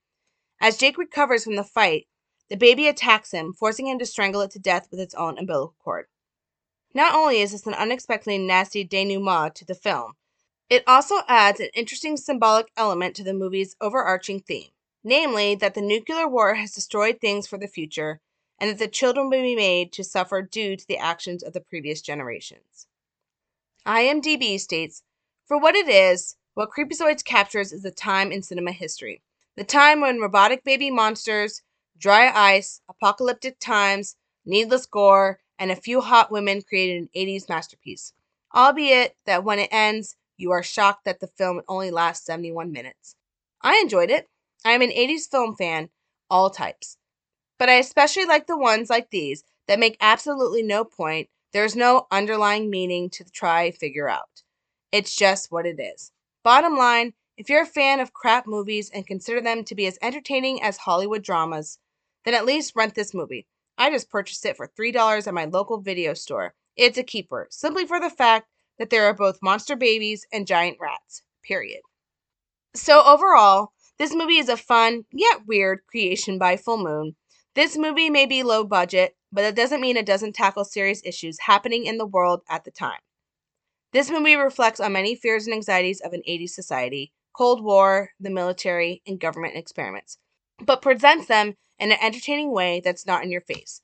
As 0.62 0.78
Jake 0.78 0.98
recovers 0.98 1.44
from 1.44 1.56
the 1.56 1.64
fight, 1.64 2.08
the 2.50 2.56
baby 2.56 2.88
attacks 2.88 3.32
him, 3.32 3.54
forcing 3.54 3.88
him 3.88 4.00
to 4.00 4.06
strangle 4.06 4.42
it 4.42 4.52
to 4.52 4.60
death 4.60 4.88
with 4.92 5.00
its 5.00 5.16
own 5.16 5.38
umbilical 5.38 5.76
cord. 5.84 6.06
Not 6.94 7.14
only 7.14 7.42
is 7.42 7.52
this 7.52 7.66
an 7.68 7.74
unexpectedly 7.74 8.38
nasty 8.38 8.84
denouement 8.84 9.56
to 9.56 9.66
the 9.66 9.76
film, 9.76 10.14
it 10.70 10.84
also 10.88 11.16
adds 11.28 11.60
an 11.60 11.70
interesting 11.74 12.18
symbolic 12.18 12.68
element 12.78 13.16
to 13.16 13.24
the 13.24 13.34
movie's 13.34 13.76
overarching 13.82 14.40
theme, 14.40 14.70
namely 15.04 15.56
that 15.56 15.74
the 15.74 15.82
nuclear 15.82 16.28
war 16.28 16.56
has 16.56 16.74
destroyed 16.74 17.20
things 17.20 17.48
for 17.48 17.58
the 17.58 17.68
future 17.68 18.22
and 18.60 18.70
that 18.70 18.80
the 18.80 18.88
children 18.88 19.30
will 19.30 19.42
be 19.42 19.56
made 19.56 19.92
to 19.94 20.04
suffer 20.04 20.42
due 20.42 20.76
to 20.76 20.88
the 20.88 20.98
actions 20.98 21.44
of 21.44 21.54
the 21.54 21.62
previous 21.62 22.02
generations. 22.02 22.88
IMDb 23.86 24.60
states, 24.60 25.04
For 25.46 25.58
what 25.60 25.76
it 25.76 25.88
is, 25.88 26.36
what 26.54 26.70
Creepozoids 26.70 27.24
captures 27.24 27.72
is 27.72 27.86
a 27.86 27.92
time 27.92 28.32
in 28.32 28.44
cinema 28.44 28.72
history 28.72 29.22
the 29.60 29.66
time 29.66 30.00
when 30.00 30.22
robotic 30.22 30.64
baby 30.64 30.90
monsters, 30.90 31.64
dry 31.98 32.32
ice, 32.34 32.80
apocalyptic 32.88 33.60
times, 33.60 34.16
needless 34.46 34.86
gore, 34.86 35.42
and 35.58 35.70
a 35.70 35.76
few 35.76 36.00
hot 36.00 36.32
women 36.32 36.62
created 36.62 37.02
an 37.02 37.10
80s 37.14 37.50
masterpiece. 37.50 38.14
Albeit 38.56 39.18
that 39.26 39.44
when 39.44 39.60
it 39.60 39.68
ends, 39.70 40.16
you 40.40 40.52
are 40.52 40.64
shocked 40.64 41.06
that 41.06 41.20
the 41.20 41.28
film 41.28 41.62
only 41.68 41.92
lasts 41.92 42.26
71 42.26 42.72
minutes. 42.72 43.16
I 43.62 43.78
enjoyed 43.78 44.10
it. 44.10 44.28
I 44.66 44.72
am 44.72 44.82
an 44.82 44.90
80s 44.90 45.30
film 45.30 45.56
fan, 45.56 45.90
all 46.30 46.50
types. 46.50 46.98
But 47.58 47.70
I 47.70 47.74
especially 47.74 48.26
like 48.26 48.48
the 48.48 48.58
ones 48.58 48.90
like 48.90 49.10
these 49.10 49.44
that 49.68 49.80
make 49.80 49.98
absolutely 50.00 50.64
no 50.64 50.86
point. 50.86 51.30
There's 51.52 51.76
no 51.76 52.08
underlying 52.10 52.70
meaning 52.70 53.10
to 53.12 53.26
try 53.26 53.72
figure 53.72 54.10
out. 54.10 54.44
It's 54.92 55.16
just 55.16 55.52
what 55.52 55.66
it 55.66 55.80
is. 55.80 56.12
Bottom 56.44 56.78
line, 56.78 57.14
if 57.38 57.50
you're 57.50 57.64
a 57.64 57.68
fan 57.68 58.00
of 58.00 58.14
crap 58.14 58.48
movies 58.48 58.90
and 58.94 59.06
consider 59.06 59.42
them 59.42 59.64
to 59.66 59.76
be 59.76 59.88
as 59.88 60.00
entertaining 60.02 60.62
as 60.62 60.78
Hollywood 60.78 61.24
dramas, 61.24 61.80
then 62.26 62.34
at 62.34 62.46
least 62.46 62.76
rent 62.76 62.96
this 62.96 63.14
movie. 63.14 63.46
I 63.78 63.90
just 63.90 64.10
purchased 64.10 64.46
it 64.46 64.58
for 64.58 64.68
$3 64.68 65.28
at 65.28 65.34
my 65.34 65.46
local 65.46 65.80
video 65.80 66.14
store. 66.14 66.54
It's 66.76 66.98
a 66.98 67.04
keeper, 67.04 67.48
simply 67.50 67.86
for 67.86 68.00
the 68.00 68.10
fact 68.10 68.48
that 68.80 68.90
there 68.90 69.06
are 69.06 69.14
both 69.14 69.44
monster 69.44 69.76
babies 69.76 70.26
and 70.34 70.48
giant 70.48 70.78
rats. 70.80 71.22
Period. 71.44 71.82
So, 72.76 73.04
overall, 73.04 73.74
this 73.98 74.16
movie 74.16 74.38
is 74.38 74.50
a 74.50 74.58
fun, 74.58 75.04
yet 75.12 75.46
weird 75.46 75.82
creation 75.88 76.40
by 76.40 76.58
Full 76.58 76.78
Moon. 76.78 77.16
This 77.56 77.78
movie 77.78 78.10
may 78.10 78.26
be 78.26 78.44
low 78.44 78.64
budget, 78.64 79.16
but 79.32 79.42
that 79.42 79.56
doesn't 79.56 79.82
mean 79.82 79.98
it 79.98 80.06
doesn't 80.06 80.34
tackle 80.34 80.64
serious 80.64 81.02
issues 81.04 81.40
happening 81.42 81.86
in 81.86 81.98
the 81.98 82.06
world 82.06 82.42
at 82.50 82.64
the 82.64 82.72
time. 82.72 83.00
This 83.92 84.10
movie 84.10 84.36
reflects 84.36 84.80
on 84.80 84.94
many 84.94 85.16
fears 85.16 85.46
and 85.46 85.54
anxieties 85.54 86.00
of 86.00 86.14
an 86.14 86.22
80s 86.28 86.52
society, 86.52 87.12
Cold 87.36 87.64
War, 87.64 88.12
the 88.20 88.30
military, 88.30 89.02
and 89.06 89.20
government 89.20 89.56
experiments, 89.56 90.18
but 90.64 90.82
presents 90.82 91.26
them 91.26 91.56
in 91.80 91.92
an 91.92 91.98
entertaining 92.02 92.52
way 92.52 92.82
that's 92.84 93.06
not 93.06 93.24
in 93.24 93.32
your 93.32 93.42
face. 93.42 93.82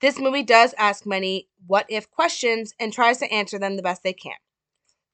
This 0.00 0.18
movie 0.18 0.42
does 0.42 0.74
ask 0.78 1.04
many 1.04 1.48
what 1.66 1.86
if 1.88 2.10
questions 2.10 2.74
and 2.80 2.92
tries 2.92 3.18
to 3.18 3.30
answer 3.30 3.58
them 3.58 3.76
the 3.76 3.82
best 3.82 4.02
they 4.02 4.14
can. 4.14 4.36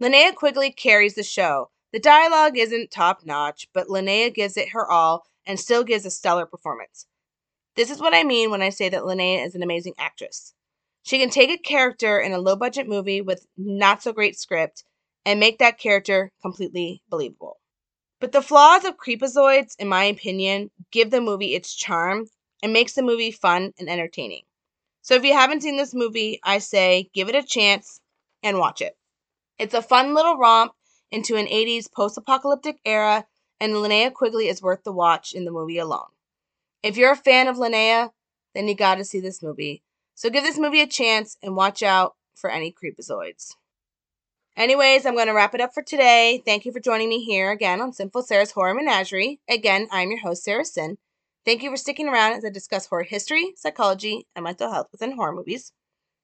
Linnea 0.01 0.35
Quigley 0.35 0.71
carries 0.71 1.15
the 1.15 1.25
show. 1.25 1.71
The 1.93 1.99
dialogue 1.99 2.57
isn't 2.57 2.91
top 2.91 3.25
notch, 3.25 3.69
but 3.73 3.89
Linnea 3.89 4.33
gives 4.33 4.57
it 4.57 4.71
her 4.71 4.89
all 4.89 5.27
and 5.45 5.59
still 5.59 5.83
gives 5.83 6.07
a 6.07 6.11
stellar 6.11 6.47
performance. 6.47 7.07
This 7.75 7.91
is 7.91 8.01
what 8.01 8.15
I 8.15 8.23
mean 8.23 8.51
when 8.51 8.63
I 8.63 8.69
say 8.69 8.89
that 8.89 9.03
Linnea 9.03 9.45
is 9.45 9.55
an 9.55 9.63
amazing 9.63 9.95
actress. 9.99 10.55
She 11.03 11.19
can 11.19 11.31
take 11.31 11.51
a 11.51 11.59
character 11.59 12.21
in 12.21 12.33
a 12.33 12.39
low 12.39 12.57
budget 12.57 12.89
movie 12.89 13.21
with 13.21 13.47
not 13.57 14.03
so 14.03 14.13
great 14.13 14.39
script 14.39 14.85
and 15.25 15.41
make 15.41 15.59
that 15.59 15.79
character 15.79 16.31
completely 16.41 17.03
believable. 17.09 17.59
But 18.21 18.33
the 18.33 18.43
flaws 18.43 18.85
of 18.85 18.97
Creepozoids, 18.97 19.75
in 19.79 19.89
my 19.89 20.05
opinion, 20.05 20.71
give 20.91 21.11
the 21.11 21.21
movie 21.21 21.55
its 21.55 21.75
charm 21.75 22.27
and 22.63 22.73
makes 22.73 22.95
the 22.95 23.03
movie 23.03 23.31
fun 23.31 23.73
and 23.79 23.89
entertaining. 23.89 24.43
So 25.07 25.15
if 25.15 25.23
you 25.23 25.35
haven't 25.35 25.63
seen 25.63 25.77
this 25.77 25.95
movie, 25.95 26.41
I 26.43 26.59
say 26.59 27.11
give 27.15 27.29
it 27.29 27.37
a 27.37 27.43
chance 27.45 28.01
and 28.43 28.59
watch 28.59 28.81
it. 28.81 28.97
It's 29.57 29.73
a 29.73 29.81
fun 29.81 30.15
little 30.15 30.37
romp 30.37 30.73
into 31.13 31.37
an 31.37 31.47
80s 31.47 31.87
post 31.93 32.19
apocalyptic 32.19 32.81
era, 32.85 33.25
and 33.61 33.75
Linnea 33.75 34.13
Quigley 34.13 34.49
is 34.49 34.61
worth 34.61 34.83
the 34.83 34.91
watch 34.91 35.33
in 35.33 35.45
the 35.45 35.53
movie 35.53 35.79
alone. 35.79 36.09
If 36.83 36.97
you're 36.97 37.13
a 37.13 37.17
fan 37.17 37.47
of 37.47 37.55
Linnea, 37.55 38.11
then 38.53 38.67
you 38.67 38.75
gotta 38.75 39.05
see 39.05 39.21
this 39.21 39.45
movie. 39.45 39.85
So 40.17 40.29
give 40.29 40.43
this 40.43 40.59
movie 40.59 40.81
a 40.81 40.89
chance 40.89 41.37
and 41.41 41.55
watch 41.55 41.85
out 41.85 42.17
for 42.35 42.51
any 42.51 42.73
creepozoids. 42.73 43.53
Anyways, 44.57 45.07
I'm 45.07 45.15
going 45.15 45.29
to 45.29 45.35
wrap 45.35 45.55
it 45.55 45.61
up 45.61 45.73
for 45.73 45.85
today. 45.85 46.43
Thank 46.45 46.65
you 46.65 46.73
for 46.73 46.81
joining 46.81 47.11
me 47.11 47.23
here 47.23 47.53
again 47.53 47.81
on 47.81 47.93
Simple 47.93 48.23
Sarah's 48.23 48.53
Horror 48.53 48.75
Menagerie. 48.75 49.39
Again, 49.49 49.87
I'm 49.93 50.11
your 50.11 50.21
host, 50.21 50.43
Sarah 50.43 50.65
Sin. 50.65 50.99
Thank 51.47 51.63
you 51.63 51.71
for 51.71 51.77
sticking 51.77 52.09
around 52.09 52.33
as 52.33 52.45
I 52.45 52.51
discuss 52.51 52.87
horror 52.87 53.05
history, 53.05 53.53
psychology, 53.55 54.27
and 54.35 54.43
mental 54.43 54.73
health 54.73 54.89
within 54.91 55.13
horror 55.13 55.33
movies. 55.33 55.73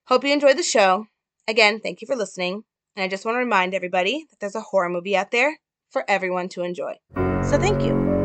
Hope 0.08 0.24
you 0.24 0.32
enjoyed 0.32 0.58
the 0.58 0.64
show. 0.64 1.06
Again, 1.46 1.78
thank 1.78 2.00
you 2.00 2.08
for 2.08 2.16
listening. 2.16 2.64
And 2.96 3.04
I 3.04 3.08
just 3.08 3.24
want 3.24 3.36
to 3.36 3.38
remind 3.38 3.72
everybody 3.72 4.26
that 4.28 4.40
there's 4.40 4.56
a 4.56 4.60
horror 4.60 4.88
movie 4.88 5.16
out 5.16 5.30
there 5.30 5.58
for 5.90 6.04
everyone 6.08 6.48
to 6.50 6.62
enjoy. 6.62 6.94
So 7.14 7.56
thank 7.56 7.84
you. 7.84 8.21